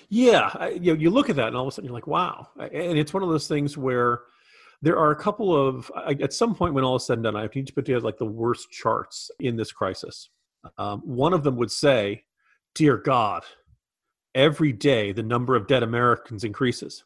Yeah, 0.08 0.68
you 0.68 0.92
know, 0.94 1.00
you 1.00 1.10
look 1.10 1.30
at 1.30 1.36
that, 1.36 1.48
and 1.48 1.56
all 1.56 1.62
of 1.62 1.68
a 1.68 1.72
sudden 1.72 1.86
you're 1.86 1.94
like, 1.94 2.06
wow, 2.06 2.48
and 2.58 2.98
it's 2.98 3.12
one 3.12 3.22
of 3.22 3.30
those 3.30 3.48
things 3.48 3.76
where 3.76 4.22
there 4.82 4.98
are 4.98 5.12
a 5.12 5.16
couple 5.16 5.54
of 5.56 5.90
at 6.06 6.32
some 6.32 6.54
point 6.54 6.74
when 6.74 6.84
all 6.84 6.96
is 6.96 7.06
said 7.06 7.18
and 7.18 7.24
done 7.24 7.36
i 7.36 7.48
need 7.54 7.66
to 7.66 7.72
put 7.72 7.86
together 7.86 8.04
like 8.04 8.18
the 8.18 8.26
worst 8.26 8.70
charts 8.70 9.30
in 9.40 9.56
this 9.56 9.72
crisis. 9.72 10.28
Um, 10.78 11.00
one 11.00 11.32
of 11.32 11.42
them 11.42 11.56
would 11.56 11.70
say 11.70 12.24
dear 12.74 12.96
god 12.96 13.44
every 14.34 14.72
day 14.72 15.12
the 15.12 15.22
number 15.22 15.56
of 15.56 15.66
dead 15.66 15.82
americans 15.82 16.44
increases. 16.44 17.04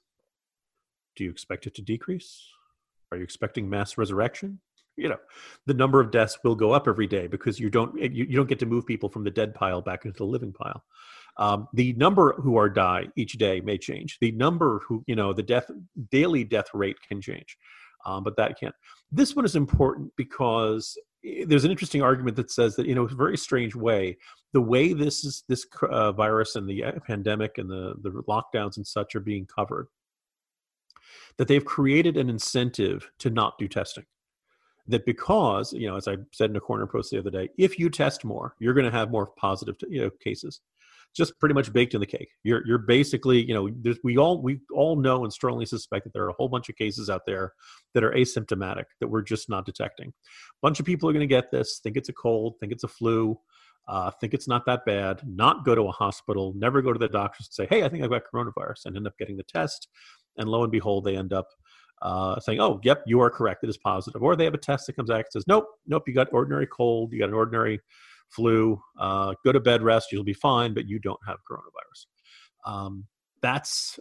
Do 1.15 1.25
you 1.25 1.31
expect 1.31 1.67
it 1.67 1.75
to 1.77 1.83
decrease? 1.83 2.43
Are 3.11 3.17
you 3.17 3.25
expecting 3.25 3.71
mass 3.71 3.97
resurrection? 3.97 4.61
You 4.97 5.11
know 5.11 5.21
the 5.67 5.75
number 5.75 6.01
of 6.01 6.11
deaths 6.11 6.39
will 6.43 6.55
go 6.55 6.73
up 6.73 6.89
every 6.89 7.07
day 7.07 7.27
because 7.27 7.61
you 7.61 7.69
don't 7.69 7.95
you, 7.99 8.25
you 8.25 8.37
don't 8.37 8.49
get 8.49 8.59
to 8.61 8.67
move 8.67 8.87
people 8.87 9.11
from 9.11 9.25
the 9.25 9.31
dead 9.31 9.55
pile 9.55 9.83
back 9.83 10.07
into 10.07 10.19
the 10.19 10.25
living 10.25 10.53
pile 10.53 10.83
um, 11.39 11.69
the 11.73 11.93
number 11.95 12.33
who 12.35 12.57
are 12.57 12.69
die 12.69 13.09
each 13.17 13.35
day 13.35 13.61
may 13.61 13.79
change. 13.79 14.19
The 14.21 14.33
number 14.33 14.81
who, 14.87 15.05
you 15.07 15.15
know, 15.15 15.33
the 15.33 15.43
death 15.43 15.71
daily 16.11 16.45
death 16.45 16.67
rate 16.73 16.97
can 17.07 17.21
change, 17.21 17.57
um, 18.05 18.25
but 18.25 18.37
that 18.37 18.59
can't. 18.59 18.75
This 19.13 19.37
one 19.37 19.45
is 19.45 19.57
important 19.57 20.13
because 20.17 20.99
eh, 21.25 21.45
there's 21.47 21.65
an 21.65 21.71
interesting 21.71 22.03
argument 22.03 22.37
that 22.37 22.51
says 22.51 22.77
that, 22.77 22.87
you 22.87 22.95
know, 22.95 23.05
a 23.05 23.09
very 23.09 23.37
strange 23.37 23.75
way, 23.75 24.17
the 24.53 24.61
way 24.61 24.93
this 24.93 25.25
is 25.25 25.45
this 25.49 25.67
uh, 25.83 26.13
virus 26.13 26.57
and 26.57 26.69
the 26.69 26.85
uh, 26.85 26.93
pandemic 27.07 27.59
and 27.59 27.71
the 27.71 27.95
the 28.03 28.11
lockdowns 28.29 28.77
and 28.77 28.87
such 28.87 29.15
are 29.15 29.21
being 29.21 29.47
covered, 29.47 29.89
that 31.37 31.49
they've 31.49 31.65
created 31.65 32.17
an 32.17 32.31
incentive 32.31 33.11
to 33.19 33.31
not 33.31 33.59
do 33.59 33.69
testing 33.69 34.05
that 34.89 35.05
because 35.05 35.73
you 35.73 35.89
know 35.89 35.97
as 35.97 36.07
i 36.09 36.17
said 36.33 36.51
in 36.51 36.57
a 36.57 36.61
corner 36.61 36.87
post 36.87 37.11
the 37.11 37.19
other 37.19 37.31
day 37.31 37.49
if 37.59 37.79
you 37.79 37.91
test 37.91 38.25
more 38.25 38.55
you're 38.59 38.75
going 38.75 38.87
to 38.87 38.97
have 38.97 39.11
more 39.11 39.27
positive 39.27 39.75
you 39.89 40.01
know 40.01 40.11
cases 40.23 40.61
just 41.17 41.39
pretty 41.41 41.55
much 41.55 41.73
baked 41.73 41.95
in 41.95 42.01
the 42.01 42.07
cake. 42.07 42.29
You're 42.45 42.67
you're 42.67 42.79
basically, 42.79 43.43
you 43.43 43.55
know, 43.55 43.69
we 44.05 44.19
all 44.19 44.43
we 44.43 44.61
all 44.73 44.97
know 44.97 45.25
and 45.25 45.33
strongly 45.33 45.67
suspect 45.67 46.05
that 46.05 46.13
there 46.13 46.25
are 46.25 46.29
a 46.29 46.35
whole 46.35 46.49
bunch 46.49 46.69
of 46.69 46.77
cases 46.77 47.09
out 47.09 47.23
there 47.27 47.53
that 47.95 48.05
are 48.05 48.13
asymptomatic 48.13 48.85
that 49.01 49.09
we're 49.09 49.23
just 49.23 49.49
not 49.49 49.65
detecting. 49.65 50.09
A 50.09 50.63
bunch 50.63 50.79
of 50.79 50.87
people 50.87 51.09
are 51.09 51.13
going 51.13 51.21
to 51.21 51.27
get 51.27 51.51
this, 51.51 51.81
think 51.83 51.97
it's 51.97 52.11
a 52.11 52.13
cold, 52.13 52.57
think 52.61 52.73
it's 52.73 52.85
a 52.85 52.89
flu, 52.89 53.39
uh, 53.89 54.11
think 54.21 54.35
it's 54.35 54.49
not 54.49 54.67
that 54.67 54.85
bad, 54.85 55.21
not 55.27 55.65
go 55.65 55.75
to 55.75 55.83
a 55.83 55.93
hospital, 55.93 56.53
never 56.57 56.83
go 56.83 56.93
to 56.93 56.99
the 56.99 57.09
doctors 57.09 57.49
and 57.49 57.55
say, 57.55 57.67
"Hey, 57.75 57.85
I 57.85 57.89
think 57.89 58.05
I've 58.05 58.11
got 58.11 58.23
coronavirus," 58.33 58.87
and 58.87 58.97
end 58.97 59.07
up 59.07 59.17
getting 59.19 59.37
the 59.37 59.45
test, 59.45 59.89
and 60.37 60.49
lo 60.49 60.63
and 60.63 60.73
behold, 60.73 61.05
they 61.05 61.17
end 61.17 61.33
up 61.33 61.49
uh, 62.03 62.39
saying, 62.41 62.61
"Oh, 62.61 62.79
yep, 62.85 63.03
you 63.07 63.21
are 63.21 63.31
correct. 63.31 63.65
It 63.65 63.71
is 63.71 63.79
positive." 63.79 64.23
Or 64.23 64.37
they 64.37 64.45
have 64.45 64.55
a 64.55 64.59
test 64.59 64.87
that 64.87 64.97
comes 64.97 65.09
back 65.09 65.27
and 65.27 65.33
says, 65.33 65.45
"Nope, 65.47 65.67
nope, 65.87 66.03
you 66.07 66.15
got 66.15 66.29
ordinary 66.33 66.67
cold, 66.67 67.13
you 67.13 67.19
got 67.19 67.29
an 67.29 67.35
ordinary 67.35 67.81
flu, 68.31 68.81
uh, 68.99 69.35
go 69.45 69.53
to 69.53 69.61
bed, 69.61 69.83
rest, 69.83 70.13
you'll 70.13 70.25
be 70.25 70.35
fine, 70.35 70.75
but 70.75 70.89
you 70.89 70.99
don't 70.99 71.21
have 71.27 71.39
coronavirus. 71.51 72.07
Um, 72.65 73.07
that's 73.43 73.99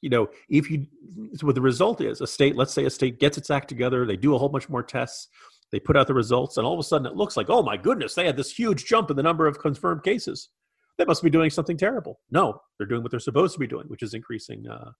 you 0.00 0.10
know 0.10 0.28
if 0.48 0.70
you 0.70 0.86
so 1.34 1.46
what 1.46 1.54
the 1.54 1.60
result 1.60 2.00
is 2.02 2.20
a 2.20 2.26
state 2.26 2.54
let's 2.54 2.72
say 2.72 2.84
a 2.84 2.90
state 2.90 3.18
gets 3.18 3.38
its 3.38 3.50
act 3.50 3.66
together 3.68 4.04
they 4.04 4.16
do 4.16 4.34
a 4.34 4.38
whole 4.38 4.50
bunch 4.50 4.68
more 4.68 4.82
tests 4.82 5.28
they 5.72 5.80
put 5.80 5.96
out 5.96 6.06
the 6.06 6.14
results 6.14 6.56
and 6.56 6.66
all 6.66 6.74
of 6.74 6.78
a 6.78 6.82
sudden 6.82 7.06
it 7.06 7.16
looks 7.16 7.36
like 7.36 7.48
oh 7.48 7.62
my 7.62 7.76
goodness 7.76 8.14
they 8.14 8.26
had 8.26 8.36
this 8.36 8.52
huge 8.52 8.84
jump 8.84 9.10
in 9.10 9.16
the 9.16 9.22
number 9.22 9.46
of 9.46 9.58
confirmed 9.58 10.02
cases. 10.02 10.50
They 10.96 11.04
must 11.04 11.24
be 11.24 11.30
doing 11.30 11.50
something 11.50 11.76
terrible. 11.76 12.20
No 12.30 12.60
they're 12.78 12.86
doing 12.86 13.02
what 13.02 13.10
they're 13.10 13.20
supposed 13.20 13.54
to 13.54 13.58
be 13.58 13.66
doing 13.66 13.86
which 13.88 14.02
is 14.02 14.14
increasing 14.14 14.68
uh, 14.68 14.90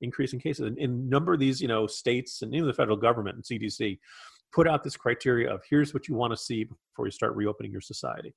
increasing 0.00 0.40
cases. 0.40 0.66
In, 0.66 0.78
in 0.78 1.08
number 1.08 1.34
of 1.34 1.40
these 1.40 1.60
you 1.60 1.68
know 1.68 1.86
states 1.86 2.40
and 2.42 2.54
even 2.54 2.66
the 2.66 2.74
federal 2.74 2.96
government 2.96 3.36
and 3.36 3.44
cdc 3.44 3.98
put 4.54 4.68
out 4.68 4.84
this 4.84 4.96
criteria 4.96 5.52
of 5.52 5.62
here's 5.68 5.92
what 5.92 6.08
you 6.08 6.14
want 6.14 6.32
to 6.32 6.36
see 6.36 6.64
before 6.64 7.06
you 7.06 7.10
start 7.10 7.34
reopening 7.34 7.72
your 7.72 7.80
society. 7.80 8.34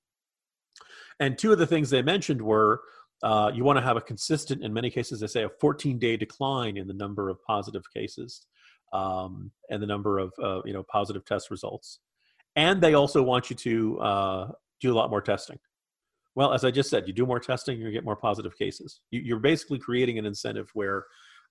And 1.19 1.37
two 1.37 1.51
of 1.51 1.59
the 1.59 1.67
things 1.67 1.89
they 1.89 2.01
mentioned 2.01 2.41
were 2.41 2.81
uh, 3.23 3.51
you 3.53 3.63
want 3.63 3.77
to 3.77 3.83
have 3.83 3.97
a 3.97 4.01
consistent, 4.01 4.63
in 4.63 4.71
many 4.71 4.91
cases, 4.91 5.19
they 5.19 5.27
say 5.27 5.43
a 5.43 5.49
14 5.49 5.97
day 5.97 6.17
decline 6.17 6.77
in 6.77 6.87
the 6.87 6.93
number 6.93 7.29
of 7.29 7.43
positive 7.43 7.83
cases 7.91 8.45
um, 8.93 9.51
and 9.69 9.81
the 9.81 9.87
number 9.87 10.19
of 10.19 10.33
uh, 10.41 10.61
you 10.65 10.73
know 10.73 10.83
positive 10.83 11.25
test 11.25 11.49
results. 11.49 11.99
And 12.55 12.81
they 12.81 12.93
also 12.93 13.21
want 13.21 13.49
you 13.49 13.55
to 13.55 13.99
uh, 13.99 14.51
do 14.81 14.93
a 14.93 14.95
lot 14.95 15.09
more 15.09 15.21
testing. 15.21 15.57
Well, 16.35 16.53
as 16.53 16.63
I 16.63 16.69
just 16.69 16.89
said, 16.89 17.07
you 17.07 17.13
do 17.13 17.25
more 17.25 17.39
testing, 17.39 17.79
you 17.79 17.91
get 17.91 18.05
more 18.05 18.15
positive 18.15 18.55
cases. 18.55 18.99
You, 19.09 19.35
are 19.35 19.39
basically 19.39 19.79
creating 19.79 20.19
an 20.19 20.25
incentive 20.25 20.69
where 20.75 21.05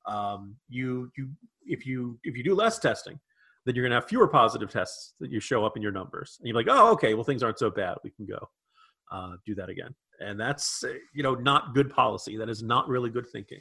um, 0.06 0.54
you 0.68 1.10
you 1.16 1.30
if 1.64 1.84
you 1.84 2.18
if 2.22 2.36
you 2.36 2.44
do 2.44 2.54
less 2.54 2.78
testing, 2.78 3.18
then 3.66 3.74
you're 3.74 3.82
going 3.82 3.90
to 3.90 3.96
have 3.96 4.08
fewer 4.08 4.28
positive 4.28 4.70
tests 4.70 5.14
that 5.20 5.30
you 5.30 5.40
show 5.40 5.66
up 5.66 5.76
in 5.76 5.82
your 5.82 5.92
numbers. 5.92 6.38
And 6.40 6.48
you're 6.48 6.56
like, 6.56 6.68
oh, 6.70 6.92
okay, 6.92 7.14
well, 7.14 7.24
things 7.24 7.42
aren't 7.42 7.58
so 7.58 7.70
bad. 7.70 7.96
We 8.04 8.10
can 8.10 8.24
go 8.24 8.48
uh, 9.12 9.32
do 9.44 9.54
that 9.56 9.68
again. 9.68 9.94
And 10.20 10.40
that's, 10.40 10.82
you 11.12 11.22
know, 11.22 11.34
not 11.34 11.74
good 11.74 11.90
policy. 11.90 12.36
That 12.38 12.48
is 12.48 12.62
not 12.62 12.88
really 12.88 13.10
good 13.10 13.26
thinking. 13.30 13.60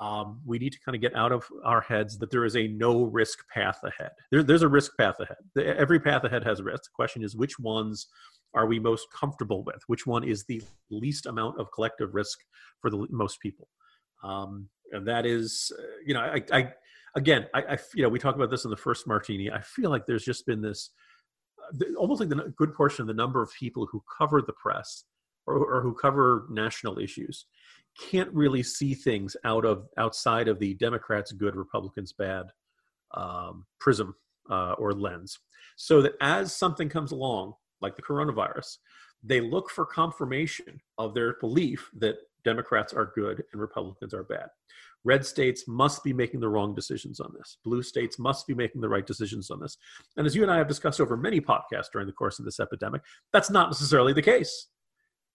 Um, 0.00 0.40
we 0.46 0.58
need 0.58 0.72
to 0.72 0.78
kind 0.84 0.94
of 0.94 1.02
get 1.02 1.14
out 1.14 1.32
of 1.32 1.44
our 1.64 1.82
heads 1.82 2.16
that 2.18 2.30
there 2.30 2.46
is 2.46 2.56
a 2.56 2.68
no 2.68 3.04
risk 3.04 3.40
path 3.52 3.78
ahead. 3.84 4.12
There, 4.30 4.42
there's 4.42 4.62
a 4.62 4.68
risk 4.68 4.92
path 4.96 5.16
ahead. 5.20 5.76
Every 5.76 6.00
path 6.00 6.24
ahead 6.24 6.44
has 6.44 6.62
risk. 6.62 6.84
The 6.84 6.94
question 6.94 7.22
is, 7.22 7.36
which 7.36 7.58
ones 7.58 8.06
are 8.54 8.66
we 8.66 8.78
most 8.78 9.06
comfortable 9.18 9.62
with? 9.64 9.82
Which 9.88 10.06
one 10.06 10.24
is 10.24 10.44
the 10.44 10.62
least 10.90 11.26
amount 11.26 11.60
of 11.60 11.70
collective 11.74 12.14
risk 12.14 12.38
for 12.80 12.90
the 12.90 13.06
most 13.10 13.40
people? 13.40 13.68
Um, 14.24 14.68
and 14.92 15.06
that 15.06 15.26
is, 15.26 15.70
uh, 15.78 15.82
you 16.06 16.14
know, 16.14 16.20
I, 16.20 16.42
I 16.52 16.72
again, 17.14 17.46
I, 17.54 17.62
I, 17.62 17.78
you 17.94 18.02
know 18.02 18.08
we 18.08 18.18
talked 18.18 18.36
about 18.36 18.50
this 18.50 18.64
in 18.64 18.70
the 18.70 18.76
first 18.76 19.06
martini. 19.06 19.50
I 19.50 19.60
feel 19.60 19.90
like 19.90 20.06
there's 20.06 20.24
just 20.24 20.46
been 20.46 20.60
this 20.60 20.90
uh, 21.72 21.84
almost 21.96 22.20
like 22.20 22.28
the 22.28 22.52
good 22.56 22.74
portion 22.74 23.02
of 23.02 23.08
the 23.08 23.14
number 23.14 23.42
of 23.42 23.52
people 23.52 23.86
who 23.90 24.02
cover 24.18 24.42
the 24.42 24.52
press 24.52 25.04
or, 25.46 25.56
or 25.56 25.82
who 25.82 25.94
cover 25.94 26.46
national 26.50 26.98
issues 26.98 27.46
can't 27.98 28.32
really 28.32 28.62
see 28.62 28.94
things 28.94 29.36
out 29.44 29.64
of 29.64 29.88
outside 29.98 30.48
of 30.48 30.58
the 30.58 30.74
Democrats 30.74 31.32
good, 31.32 31.56
Republicans 31.56 32.12
bad 32.12 32.46
um, 33.14 33.66
prism 33.78 34.14
uh, 34.50 34.72
or 34.72 34.92
lens. 34.92 35.38
So 35.76 36.02
that 36.02 36.14
as 36.20 36.54
something 36.54 36.88
comes 36.88 37.12
along, 37.12 37.54
like 37.80 37.96
the 37.96 38.02
coronavirus, 38.02 38.78
they 39.22 39.40
look 39.40 39.70
for 39.70 39.84
confirmation 39.84 40.80
of 40.98 41.14
their 41.14 41.36
belief 41.40 41.90
that 41.98 42.16
Democrats 42.44 42.92
are 42.92 43.12
good 43.14 43.44
and 43.52 43.60
Republicans 43.60 44.14
are 44.14 44.24
bad. 44.24 44.48
Red 45.04 45.24
states 45.24 45.64
must 45.66 46.04
be 46.04 46.12
making 46.12 46.40
the 46.40 46.48
wrong 46.48 46.74
decisions 46.74 47.20
on 47.20 47.32
this. 47.36 47.56
Blue 47.64 47.82
states 47.82 48.18
must 48.18 48.46
be 48.46 48.54
making 48.54 48.80
the 48.80 48.88
right 48.88 49.06
decisions 49.06 49.50
on 49.50 49.60
this. 49.60 49.78
And 50.16 50.26
as 50.26 50.34
you 50.34 50.42
and 50.42 50.50
I 50.50 50.58
have 50.58 50.68
discussed 50.68 51.00
over 51.00 51.16
many 51.16 51.40
podcasts 51.40 51.90
during 51.92 52.06
the 52.06 52.12
course 52.12 52.38
of 52.38 52.44
this 52.44 52.60
epidemic, 52.60 53.02
that's 53.32 53.50
not 53.50 53.68
necessarily 53.70 54.12
the 54.12 54.22
case. 54.22 54.68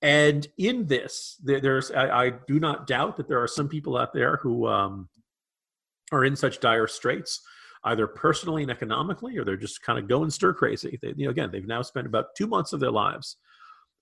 And 0.01 0.47
in 0.57 0.85
this, 0.85 1.39
there's 1.43 1.89
I, 1.91 2.25
I 2.25 2.31
do 2.47 2.59
not 2.59 2.85
doubt 2.85 3.17
that 3.17 3.27
there 3.27 3.41
are 3.41 3.47
some 3.47 3.67
people 3.67 3.97
out 3.97 4.13
there 4.13 4.37
who 4.37 4.67
um, 4.67 5.09
are 6.11 6.25
in 6.25 6.35
such 6.35 6.59
dire 6.59 6.85
straits, 6.85 7.41
either 7.85 8.05
personally 8.05 8.61
and 8.61 8.71
economically, 8.71 9.37
or 9.37 9.43
they're 9.43 9.57
just 9.57 9.81
kind 9.81 9.97
of 9.97 10.07
going 10.07 10.29
stir 10.29 10.53
crazy. 10.53 10.99
They, 11.01 11.13
you 11.15 11.25
know, 11.25 11.31
again, 11.31 11.49
they've 11.51 11.65
now 11.65 11.81
spent 11.81 12.05
about 12.05 12.35
two 12.37 12.45
months 12.45 12.71
of 12.71 12.79
their 12.79 12.91
lives 12.91 13.37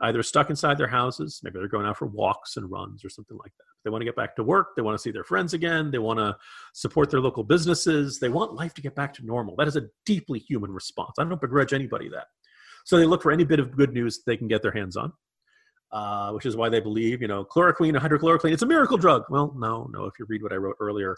either 0.04 0.22
stuck 0.22 0.50
inside 0.50 0.78
their 0.78 0.88
houses, 0.88 1.39
maybe 1.44 1.58
they're 1.58 1.68
going 1.68 1.86
out 1.86 1.98
for 1.98 2.08
walks 2.08 2.58
and 2.58 2.70
runs 2.70 3.04
or 3.04 3.10
something 3.10 3.38
like 3.38 3.52
that. 3.58 3.66
They 3.84 3.89
want 3.89 4.02
to 4.02 4.06
get 4.06 4.16
back 4.16 4.36
to 4.36 4.44
work, 4.44 4.76
they 4.76 4.82
want 4.82 4.96
to 4.96 5.02
see 5.02 5.12
their 5.12 5.24
friends 5.24 5.54
again, 5.54 5.92
they 5.92 5.98
want 5.98 6.20
to 6.20 6.38
support 6.74 7.10
their 7.10 7.22
local 7.22 7.44
businesses, 7.44 8.20
they 8.20 8.30
want 8.30 8.54
life 8.54 8.74
to 8.76 8.82
get 8.82 8.96
back 8.96 9.13
to 9.16 9.26
normal. 9.26 9.56
That 9.56 9.68
is 9.68 9.76
a 9.76 9.88
deeply 10.06 10.39
human 10.39 10.72
response. 10.72 11.13
I 11.18 11.24
don't 11.24 11.42
begrudge 11.42 11.74
anybody 11.74 12.10
that. 12.10 12.28
So 12.86 12.98
they 12.98 13.06
look 13.06 13.24
for 13.24 13.32
any 13.32 13.46
bit 13.46 13.60
of 13.60 13.76
good 13.76 13.94
news 13.94 14.22
they 14.26 14.38
can 14.38 14.48
get 14.48 14.62
their 14.62 14.74
hands 14.74 14.98
on. 14.98 15.13
Uh, 15.92 16.32
which 16.32 16.48
is 16.48 16.56
why 16.56 16.70
they 16.70 16.80
believe, 16.80 17.22
you 17.22 17.28
know, 17.28 17.46
chloroquine, 17.46 17.96
hydrochloroquine, 17.96 18.52
it's 18.52 18.63
a 18.63 18.66
miracle 18.66 18.98
drug. 18.98 19.26
Well, 19.30 19.54
no, 19.56 19.88
no. 19.94 20.06
If 20.06 20.13
you 20.18 20.26
read 20.28 20.42
what 20.42 20.52
I 20.52 20.56
wrote 20.56 20.76
earlier, 20.80 21.16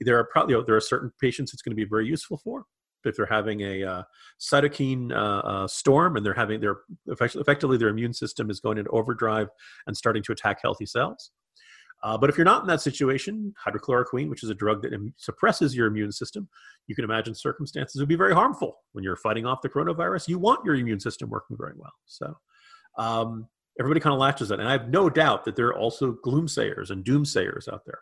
there 0.00 0.18
are 0.18 0.24
probably 0.24 0.54
you 0.54 0.58
know, 0.58 0.64
there 0.66 0.74
are 0.74 0.80
certain 0.80 1.12
patients 1.20 1.52
it's 1.52 1.62
going 1.62 1.70
to 1.70 1.76
be 1.76 1.88
very 1.88 2.08
useful 2.08 2.36
for 2.36 2.64
if 3.06 3.16
they're 3.16 3.26
having 3.26 3.60
a 3.60 3.84
uh, 3.84 4.02
cytokine 4.40 5.12
uh, 5.12 5.40
uh, 5.46 5.66
storm 5.66 6.16
and 6.16 6.24
they're 6.24 6.34
having 6.34 6.60
their 6.60 6.78
effectively 7.06 7.76
their 7.76 7.88
immune 7.88 8.12
system 8.12 8.50
is 8.50 8.60
going 8.60 8.78
into 8.78 8.90
overdrive 8.90 9.48
and 9.86 9.96
starting 9.96 10.22
to 10.22 10.32
attack 10.32 10.58
healthy 10.62 10.86
cells. 10.86 11.30
Uh, 12.02 12.16
but 12.16 12.28
if 12.28 12.36
you're 12.36 12.44
not 12.44 12.60
in 12.60 12.68
that 12.68 12.80
situation, 12.80 13.54
hydrochloroquine, 13.66 14.28
which 14.28 14.44
is 14.44 14.50
a 14.50 14.54
drug 14.54 14.82
that 14.82 14.92
suppresses 15.16 15.74
your 15.74 15.86
immune 15.86 16.12
system, 16.12 16.48
you 16.86 16.94
can 16.94 17.04
imagine 17.04 17.34
circumstances 17.34 18.00
would 18.00 18.08
be 18.08 18.16
very 18.16 18.34
harmful 18.34 18.76
when 18.92 19.02
you're 19.02 19.16
fighting 19.16 19.46
off 19.46 19.62
the 19.62 19.68
coronavirus. 19.68 20.28
You 20.28 20.38
want 20.38 20.64
your 20.64 20.74
immune 20.74 21.00
system 21.00 21.30
working 21.30 21.56
very 21.56 21.72
well. 21.76 21.92
So 22.04 22.36
um, 22.98 23.48
everybody 23.80 24.00
kind 24.00 24.12
of 24.12 24.20
latches 24.20 24.52
on. 24.52 24.60
And 24.60 24.68
I 24.68 24.72
have 24.72 24.88
no 24.88 25.08
doubt 25.08 25.44
that 25.46 25.56
there 25.56 25.68
are 25.68 25.76
also 25.76 26.16
gloomsayers 26.24 26.90
and 26.90 27.04
doomsayers 27.04 27.72
out 27.72 27.84
there 27.86 28.00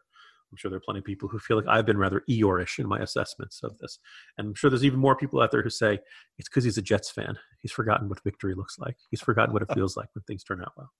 I'm 0.54 0.58
sure 0.58 0.70
there 0.70 0.76
are 0.76 0.82
plenty 0.84 1.00
of 1.00 1.04
people 1.04 1.28
who 1.28 1.40
feel 1.40 1.56
like 1.56 1.66
I've 1.66 1.84
been 1.84 1.98
rather 1.98 2.22
Eeyore-ish 2.30 2.78
in 2.78 2.86
my 2.86 3.00
assessments 3.00 3.60
of 3.64 3.76
this. 3.78 3.98
And 4.38 4.46
I'm 4.46 4.54
sure 4.54 4.70
there's 4.70 4.84
even 4.84 5.00
more 5.00 5.16
people 5.16 5.40
out 5.40 5.50
there 5.50 5.64
who 5.64 5.70
say 5.70 5.98
it's 6.38 6.48
because 6.48 6.62
he's 6.62 6.78
a 6.78 6.82
Jets 6.82 7.10
fan. 7.10 7.36
He's 7.60 7.72
forgotten 7.72 8.08
what 8.08 8.22
victory 8.22 8.54
looks 8.54 8.78
like. 8.78 8.94
He's 9.10 9.20
forgotten 9.20 9.52
what 9.52 9.62
it 9.62 9.72
feels 9.74 9.96
like 9.96 10.06
when 10.14 10.22
things 10.22 10.44
turn 10.44 10.60
out 10.60 10.72
well. 10.76 10.90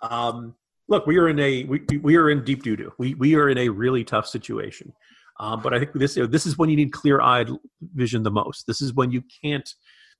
Um, 0.00 0.54
look, 0.88 1.06
we 1.06 1.18
are 1.18 1.28
in 1.28 1.38
a 1.38 1.64
we, 1.64 1.84
we 2.00 2.16
are 2.16 2.30
in 2.30 2.44
deep 2.44 2.62
doo 2.62 2.76
doo. 2.76 2.92
We 2.98 3.14
we 3.14 3.34
are 3.34 3.50
in 3.50 3.58
a 3.58 3.68
really 3.68 4.04
tough 4.04 4.26
situation. 4.26 4.94
Um, 5.38 5.60
but 5.60 5.74
I 5.74 5.80
think 5.80 5.92
this 5.92 6.14
this 6.14 6.46
is 6.46 6.56
when 6.56 6.70
you 6.70 6.76
need 6.76 6.92
clear 6.92 7.20
eyed 7.20 7.50
vision 7.94 8.22
the 8.22 8.30
most. 8.30 8.66
This 8.66 8.80
is 8.80 8.94
when 8.94 9.10
you 9.10 9.22
can't 9.42 9.68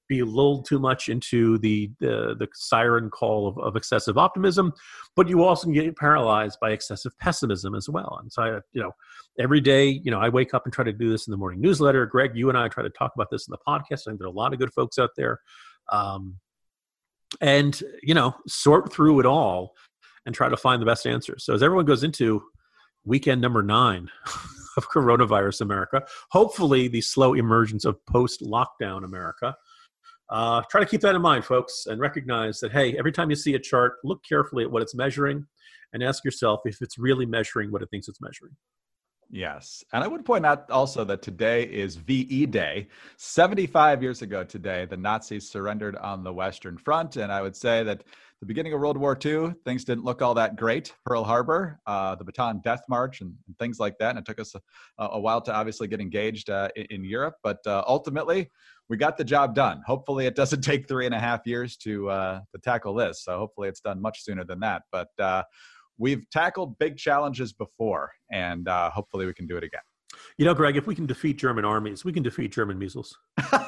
be 0.08 0.22
lulled 0.22 0.66
too 0.66 0.78
much 0.78 1.08
into 1.08 1.58
the 1.58 1.90
the, 2.00 2.34
the 2.38 2.48
siren 2.54 3.10
call 3.10 3.48
of, 3.48 3.58
of 3.58 3.76
excessive 3.76 4.18
optimism, 4.18 4.72
but 5.16 5.28
you 5.28 5.42
also 5.42 5.64
can 5.64 5.72
get 5.72 5.96
paralyzed 5.96 6.58
by 6.60 6.70
excessive 6.70 7.16
pessimism 7.18 7.74
as 7.74 7.88
well. 7.88 8.18
And 8.20 8.32
so, 8.32 8.42
I, 8.42 8.48
you 8.72 8.82
know, 8.82 8.92
every 9.38 9.60
day, 9.60 9.88
you 9.88 10.10
know, 10.10 10.20
I 10.20 10.28
wake 10.28 10.54
up 10.54 10.64
and 10.64 10.72
try 10.72 10.84
to 10.84 10.92
do 10.92 11.08
this 11.08 11.26
in 11.26 11.30
the 11.30 11.36
morning 11.36 11.60
newsletter. 11.60 12.06
Greg, 12.06 12.32
you 12.34 12.48
and 12.48 12.58
I 12.58 12.68
try 12.68 12.82
to 12.82 12.90
talk 12.90 13.12
about 13.14 13.30
this 13.30 13.46
in 13.46 13.52
the 13.52 13.58
podcast. 13.66 14.02
I 14.02 14.10
think 14.10 14.18
there 14.18 14.26
are 14.26 14.32
a 14.32 14.34
lot 14.34 14.52
of 14.52 14.58
good 14.58 14.72
folks 14.72 14.98
out 14.98 15.10
there, 15.16 15.40
um, 15.90 16.36
and 17.40 17.80
you 18.02 18.14
know, 18.14 18.34
sort 18.46 18.92
through 18.92 19.20
it 19.20 19.26
all 19.26 19.74
and 20.26 20.34
try 20.34 20.48
to 20.48 20.56
find 20.56 20.80
the 20.80 20.86
best 20.86 21.06
answers. 21.06 21.44
So 21.44 21.54
as 21.54 21.62
everyone 21.62 21.84
goes 21.84 22.04
into 22.04 22.42
weekend 23.04 23.40
number 23.40 23.62
nine. 23.62 24.10
of 24.76 24.88
coronavirus 24.90 25.60
America. 25.60 26.02
Hopefully, 26.30 26.88
the 26.88 27.00
slow 27.00 27.34
emergence 27.34 27.84
of 27.84 28.04
post 28.06 28.42
lockdown 28.42 29.04
America. 29.04 29.56
Uh, 30.30 30.62
try 30.70 30.80
to 30.80 30.87
keep 30.87 31.00
that 31.02 31.14
in 31.14 31.22
mind, 31.22 31.44
folks, 31.44 31.87
and 31.87 32.00
recognize 32.00 32.60
that, 32.60 32.72
hey, 32.72 32.96
every 32.98 33.12
time 33.12 33.30
you 33.30 33.37
see 33.37 33.54
a 33.54 33.58
chart, 33.58 33.94
look 34.04 34.22
carefully 34.26 34.64
at 34.64 34.70
what 34.70 34.82
it's 34.82 34.94
measuring 34.94 35.46
and 35.92 36.02
ask 36.02 36.24
yourself 36.24 36.60
if 36.64 36.80
it's 36.80 36.98
really 36.98 37.26
measuring 37.26 37.70
what 37.70 37.82
it 37.82 37.90
thinks 37.90 38.08
it's 38.08 38.20
measuring. 38.20 38.52
Yes. 39.30 39.82
And 39.92 40.04
I 40.04 40.06
would 40.06 40.24
point 40.24 40.46
out 40.46 40.70
also 40.70 41.04
that 41.04 41.22
today 41.22 41.64
is 41.64 41.96
VE 41.96 42.46
Day. 42.46 42.88
75 43.16 44.02
years 44.02 44.22
ago 44.22 44.44
today, 44.44 44.87
the 44.87 44.96
Nazis 44.96 45.50
surrendered 45.50 45.96
on 45.96 46.22
the 46.22 46.32
Western 46.32 46.76
Front. 46.76 47.16
And 47.16 47.32
I 47.32 47.42
would 47.42 47.56
say 47.56 47.82
that 47.84 48.04
the 48.40 48.46
beginning 48.46 48.74
of 48.74 48.80
World 48.80 48.96
War 48.96 49.18
II, 49.24 49.54
things 49.64 49.84
didn't 49.84 50.04
look 50.04 50.20
all 50.20 50.34
that 50.34 50.56
great. 50.56 50.92
Pearl 51.06 51.24
Harbor, 51.24 51.80
uh, 51.87 52.14
the 52.14 52.24
Bataan 52.24 52.62
Death 52.62 52.82
March, 52.88 53.22
and, 53.22 53.34
and, 53.46 53.58
things 53.58 53.80
like 53.80 53.96
that. 53.98 54.10
And 54.10 54.18
it 54.18 54.26
took 54.26 54.38
us 54.38 54.54
a, 54.54 54.60
a 54.98 55.18
while 55.18 55.40
to 55.40 55.54
obviously 55.54 55.88
get 55.88 56.00
engaged 56.00 56.50
uh, 56.50 56.68
in, 56.76 56.84
in, 56.90 57.04
Europe. 57.04 57.37
But 57.42 57.58
uh, 57.66 57.82
ultimately, 57.87 58.50
we 58.88 58.96
got 58.96 59.16
the 59.16 59.24
job 59.24 59.54
done. 59.54 59.82
Hopefully, 59.86 60.26
it 60.26 60.34
doesn't 60.34 60.60
take 60.62 60.88
three 60.88 61.06
and 61.06 61.14
a 61.14 61.20
half 61.20 61.46
years 61.46 61.76
to 61.78 62.10
uh, 62.10 62.40
to 62.52 62.60
tackle 62.62 62.94
this. 62.94 63.24
So 63.24 63.38
hopefully, 63.38 63.68
it's 63.68 63.80
done 63.80 64.00
much 64.00 64.22
sooner 64.22 64.44
than 64.44 64.60
that. 64.60 64.82
But 64.92 65.08
uh, 65.18 65.42
we've 65.98 66.28
tackled 66.30 66.78
big 66.78 66.96
challenges 66.96 67.52
before, 67.52 68.10
and 68.30 68.68
uh, 68.68 68.90
hopefully, 68.90 69.26
we 69.26 69.34
can 69.34 69.46
do 69.46 69.56
it 69.56 69.64
again. 69.64 69.82
You 70.38 70.44
know, 70.44 70.54
Greg, 70.54 70.76
if 70.76 70.86
we 70.86 70.94
can 70.94 71.06
defeat 71.06 71.38
German 71.38 71.64
armies, 71.64 72.04
we 72.04 72.12
can 72.12 72.22
defeat 72.22 72.52
German 72.52 72.78
measles. 72.78 73.18
you 73.52 73.58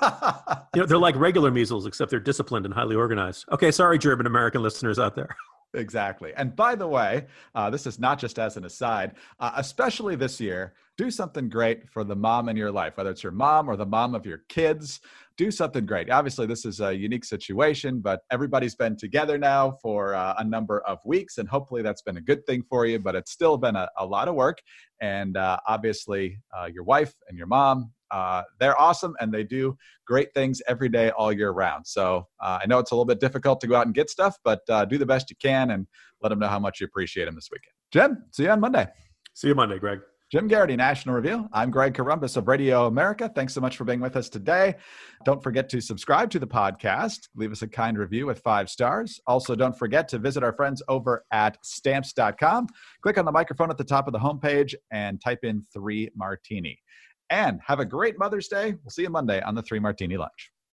know, 0.77 0.87
they're 0.87 0.99
like 0.99 1.17
regular 1.17 1.51
measles, 1.51 1.87
except 1.87 2.11
they're 2.11 2.21
disciplined 2.21 2.67
and 2.67 2.75
highly 2.75 2.97
organized. 2.97 3.45
Okay, 3.53 3.71
sorry, 3.71 3.99
German 3.99 4.27
American 4.27 4.63
listeners 4.63 4.99
out 4.99 5.15
there. 5.15 5.37
Exactly. 5.77 6.33
And 6.37 6.57
by 6.57 6.75
the 6.75 6.89
way, 6.89 7.27
uh, 7.55 7.69
this 7.71 7.87
is 7.87 7.99
not 7.99 8.19
just 8.19 8.39
as 8.39 8.57
an 8.57 8.65
aside, 8.65 9.13
uh, 9.39 9.53
especially 9.57 10.17
this 10.17 10.41
year, 10.41 10.73
do 10.97 11.11
something 11.11 11.51
great 11.51 11.91
for 11.91 12.03
the 12.03 12.17
mom 12.17 12.49
in 12.49 12.57
your 12.57 12.73
life, 12.73 12.97
whether 12.97 13.11
it's 13.11 13.23
your 13.23 13.33
mom 13.33 13.69
or 13.69 13.77
the 13.77 13.85
mom 13.85 14.15
of 14.15 14.25
your 14.25 14.39
kids. 14.49 15.01
Do 15.37 15.51
something 15.51 15.85
great. 15.85 16.11
Obviously, 16.11 16.47
this 16.47 16.65
is 16.65 16.81
a 16.81 16.95
unique 16.95 17.25
situation, 17.25 18.01
but 18.01 18.21
everybody's 18.31 18.75
been 18.75 18.97
together 18.97 19.37
now 19.37 19.73
for 19.83 20.15
uh, 20.15 20.35
a 20.39 20.45
number 20.45 20.81
of 20.81 20.99
weeks, 21.05 21.37
and 21.37 21.47
hopefully 21.49 21.83
that's 21.83 22.01
been 22.01 22.17
a 22.17 22.23
good 22.23 22.47
thing 22.47 22.63
for 22.69 22.87
you, 22.87 22.99
but 22.99 23.15
it's 23.15 23.33
still 23.33 23.59
been 23.59 23.77
a, 23.77 23.89
a 23.99 24.07
lot 24.07 24.29
of 24.29 24.35
work. 24.35 24.59
And 25.01 25.37
uh, 25.37 25.59
obviously, 25.67 26.39
uh, 26.57 26.67
your 26.73 26.85
wife 26.85 27.13
and 27.29 27.37
your 27.37 27.49
mom 27.49 27.93
uh, 28.11 28.43
they're 28.61 28.81
awesome 28.81 29.15
and 29.21 29.33
they 29.33 29.45
do 29.45 29.77
great 30.07 30.33
things 30.35 30.63
every 30.69 30.89
day 30.89 31.11
all 31.11 31.33
year 31.33 31.51
round. 31.51 31.87
So 31.87 32.27
uh, 32.41 32.59
I 32.63 32.67
know 32.67 32.79
it's 32.79 32.91
a 32.91 32.95
little 32.95 33.07
bit 33.07 33.21
difficult 33.21 33.61
to 33.63 33.67
go 33.67 33.77
out 33.77 33.87
and 33.87 33.95
get 33.95 34.11
stuff, 34.11 34.37
but 34.45 34.61
uh, 34.69 34.85
do 34.85 34.99
the 34.99 35.07
best 35.07 35.31
you 35.31 35.37
can 35.37 35.71
and 35.71 35.87
let 36.23 36.31
them 36.31 36.39
know 36.39 36.49
how 36.49 36.59
much 36.59 36.81
you 36.81 36.87
appreciate 36.87 37.25
them 37.27 37.35
this 37.35 37.49
weekend. 37.51 37.73
Jen, 37.93 38.25
see 38.33 38.45
you 38.45 38.51
on 38.51 38.61
Monday. 38.61 38.87
See 39.35 39.49
you 39.49 39.55
Monday, 39.55 39.79
Greg. 39.79 40.01
Jim 40.33 40.49
Geraghty, 40.49 40.75
National 40.75 41.15
Review. 41.15 41.49
I'm 41.53 41.71
Greg 41.71 41.95
Corombos 41.95 42.37
of 42.37 42.49
Radio 42.49 42.87
America. 42.87 43.31
Thanks 43.33 43.55
so 43.55 43.61
much 43.61 43.77
for 43.77 43.85
being 43.85 44.01
with 44.01 44.17
us 44.17 44.29
today. 44.29 44.75
Don't 45.25 45.41
forget 45.41 45.69
to 45.69 45.81
subscribe 45.81 46.31
to 46.31 46.41
the 46.41 46.47
podcast. 46.49 47.29
Leave 47.37 47.53
us 47.53 47.63
a 47.63 47.69
kind 47.69 47.97
review 47.97 48.27
with 48.27 48.41
five 48.41 48.69
stars. 48.69 49.21
Also, 49.29 49.55
don't 49.55 49.79
forget 49.79 50.09
to 50.09 50.19
visit 50.19 50.43
our 50.43 50.53
friends 50.53 50.83
over 50.89 51.25
at 51.31 51.59
stamps.com. 51.63 52.67
Click 53.03 53.19
on 53.19 53.25
the 53.25 53.31
microphone 53.31 53.71
at 53.71 53.79
the 53.79 53.85
top 53.85 54.09
of 54.09 54.13
the 54.13 54.19
homepage 54.19 54.75
and 54.91 55.21
type 55.23 55.45
in 55.45 55.63
three 55.73 56.11
martini 56.17 56.77
and 57.31 57.61
have 57.65 57.79
a 57.79 57.85
great 57.85 58.19
Mother's 58.19 58.49
Day. 58.49 58.75
We'll 58.83 58.91
see 58.91 59.03
you 59.03 59.11
Monday 59.11 59.41
on 59.43 59.55
the 59.55 59.63
Three 59.63 59.79
Martini 59.79 60.17
Lunch. 60.17 60.51